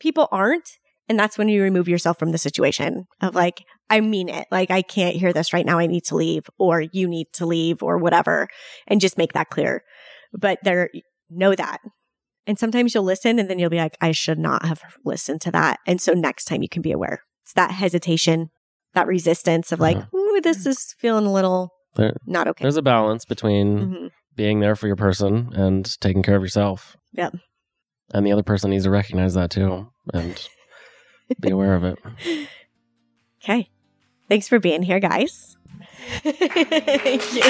[0.00, 0.68] people aren't.
[1.08, 4.46] And that's when you remove yourself from the situation of like, I mean it.
[4.50, 5.78] Like, I can't hear this right now.
[5.78, 8.48] I need to leave or you need to leave or whatever.
[8.86, 9.84] And just make that clear.
[10.32, 10.90] But there,
[11.30, 11.78] know that.
[12.48, 15.50] And sometimes you'll listen and then you'll be like, I should not have listened to
[15.52, 15.78] that.
[15.86, 17.22] And so next time you can be aware.
[17.44, 18.50] It's that hesitation,
[18.94, 22.62] that resistance of like, ooh, this is feeling a little There, not okay.
[22.62, 24.10] there's a balance between Mhm.
[24.34, 26.96] being there for your person and taking care of yourself.
[27.12, 27.36] Yep.
[28.12, 30.48] And the other person needs to recognize that too and
[31.40, 31.98] be aware of it.
[33.42, 33.68] Okay.
[34.28, 35.56] Thanks for being here, guys.
[36.22, 37.42] Thank you.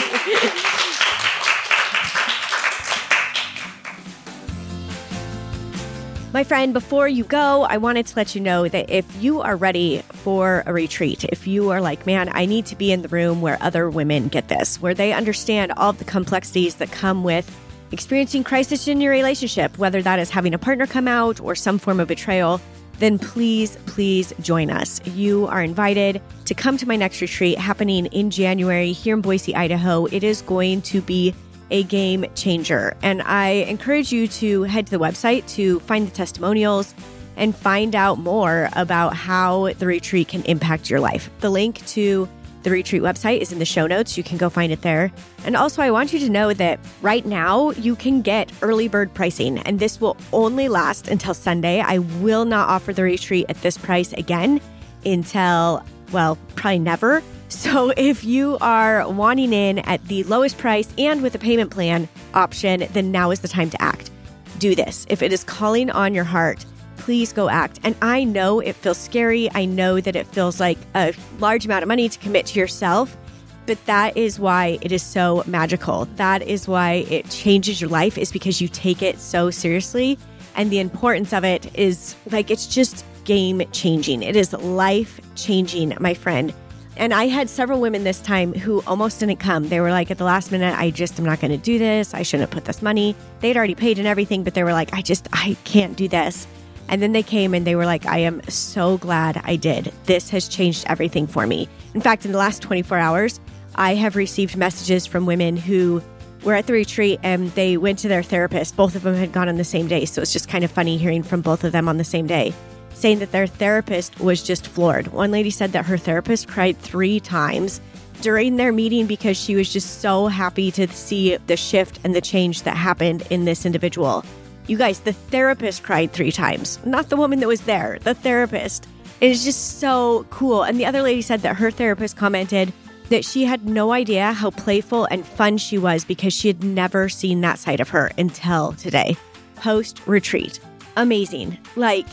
[6.33, 9.57] My friend, before you go, I wanted to let you know that if you are
[9.57, 13.09] ready for a retreat, if you are like, man, I need to be in the
[13.09, 17.51] room where other women get this, where they understand all the complexities that come with
[17.91, 21.79] experiencing crisis in your relationship, whether that is having a partner come out or some
[21.79, 22.61] form of betrayal,
[22.99, 25.01] then please, please join us.
[25.07, 29.55] You are invited to come to my next retreat happening in January here in Boise,
[29.55, 30.07] Idaho.
[30.07, 31.35] It is going to be
[31.71, 32.97] a game changer.
[33.03, 36.95] And I encourage you to head to the website to find the testimonials
[37.37, 41.29] and find out more about how the retreat can impact your life.
[41.41, 42.29] The link to
[42.67, 44.19] the retreat website is in the show notes.
[44.19, 45.13] You can go find it there.
[45.45, 49.15] And also, I want you to know that right now you can get early bird
[49.15, 51.81] pricing, and this will only last until Sunday.
[51.81, 54.61] I will not offer the retreat at this price again
[55.05, 57.23] until, well, probably never.
[57.49, 62.09] So if you are wanting in at the lowest price and with a payment plan
[62.35, 64.11] option, then now is the time to act.
[64.59, 65.07] Do this.
[65.09, 66.67] If it is calling on your heart,
[67.07, 67.79] please go act.
[67.85, 69.49] And I know it feels scary.
[69.55, 73.17] I know that it feels like a large amount of money to commit to yourself,
[73.65, 76.07] but that is why it is so magical.
[76.17, 80.19] That is why it changes your life is because you take it so seriously
[80.57, 84.25] and the importance of it is like it's just game changing.
[84.25, 86.53] It is life changing, my friend.
[86.97, 89.69] And I had several women this time who almost didn't come.
[89.69, 92.15] They were like, at the last minute, I just am not going to do this.
[92.15, 93.15] I shouldn't put this money.
[93.39, 96.49] They'd already paid and everything, but they were like, I just, I can't do this.
[96.89, 99.93] And then they came and they were like, I am so glad I did.
[100.05, 101.69] This has changed everything for me.
[101.95, 103.41] In fact, in the last 24 hours,
[103.75, 106.03] I have received messages from women who
[106.45, 108.77] were at the retreat and they went to their therapist.
[108.77, 110.05] Both of them had gone on the same day.
[110.05, 112.55] So it's just kind of funny hearing from both of them on the same day
[112.97, 115.09] saying that their therapist was just floored.
[115.09, 117.81] One lady said that her therapist cried three times
[118.23, 122.23] during their meeting because she was just so happy to see the shift and the
[122.23, 124.25] change that happened in this individual.
[124.69, 128.89] You guys, the therapist cried three times, not the woman that was there, the therapist.
[129.21, 130.65] It is just so cool.
[130.65, 132.73] And the other lady said that her therapist commented
[133.09, 137.09] that she had no idea how playful and fun she was because she had never
[137.09, 139.17] seen that side of her until today,
[139.55, 140.59] post retreat.
[140.97, 141.57] Amazing.
[141.77, 142.09] Like,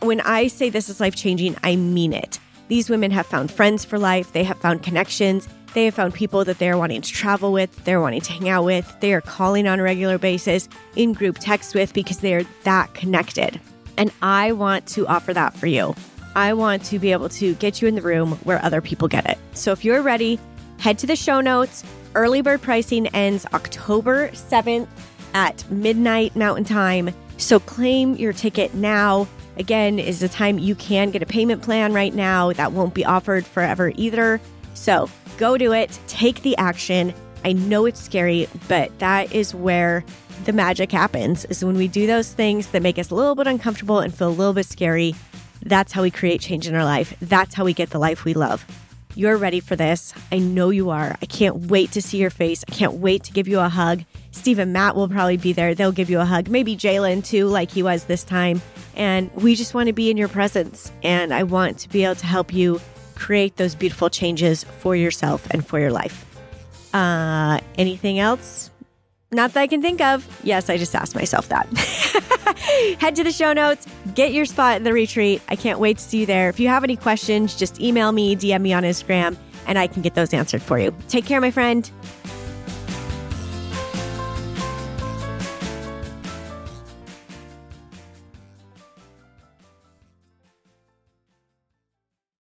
[0.00, 2.38] when I say this is life changing, I mean it.
[2.68, 6.44] These women have found friends for life, they have found connections, they have found people
[6.44, 9.66] that they're wanting to travel with, they're wanting to hang out with, they are calling
[9.66, 13.60] on a regular basis, in group text with because they are that connected.
[13.96, 15.94] And I want to offer that for you.
[16.36, 19.28] I want to be able to get you in the room where other people get
[19.28, 19.38] it.
[19.54, 20.38] So if you're ready,
[20.78, 21.84] head to the show notes.
[22.14, 24.86] Early bird pricing ends October 7th
[25.34, 27.10] at midnight Mountain Time.
[27.38, 29.26] So claim your ticket now.
[29.56, 33.04] Again, is the time you can get a payment plan right now that won't be
[33.04, 34.40] offered forever either.
[34.74, 37.14] So go do it, take the action.
[37.44, 40.04] I know it's scary, but that is where
[40.44, 43.46] the magic happens is when we do those things that make us a little bit
[43.46, 45.14] uncomfortable and feel a little bit scary.
[45.62, 47.16] That's how we create change in our life.
[47.20, 48.66] That's how we get the life we love.
[49.14, 50.12] You're ready for this.
[50.30, 51.16] I know you are.
[51.20, 52.64] I can't wait to see your face.
[52.68, 54.04] I can't wait to give you a hug.
[54.30, 55.74] Steve and Matt will probably be there.
[55.74, 56.48] They'll give you a hug.
[56.48, 58.60] Maybe Jalen too, like he was this time.
[58.94, 60.92] And we just want to be in your presence.
[61.02, 62.80] And I want to be able to help you
[63.18, 66.24] create those beautiful changes for yourself and for your life.
[66.94, 68.70] Uh, anything else?
[69.30, 70.26] Not that I can think of.
[70.42, 71.66] Yes, I just asked myself that.
[72.98, 75.42] Head to the show notes, get your spot in the retreat.
[75.48, 76.48] I can't wait to see you there.
[76.48, 80.00] If you have any questions, just email me, DM me on Instagram, and I can
[80.00, 80.94] get those answered for you.
[81.08, 81.90] Take care, my friend.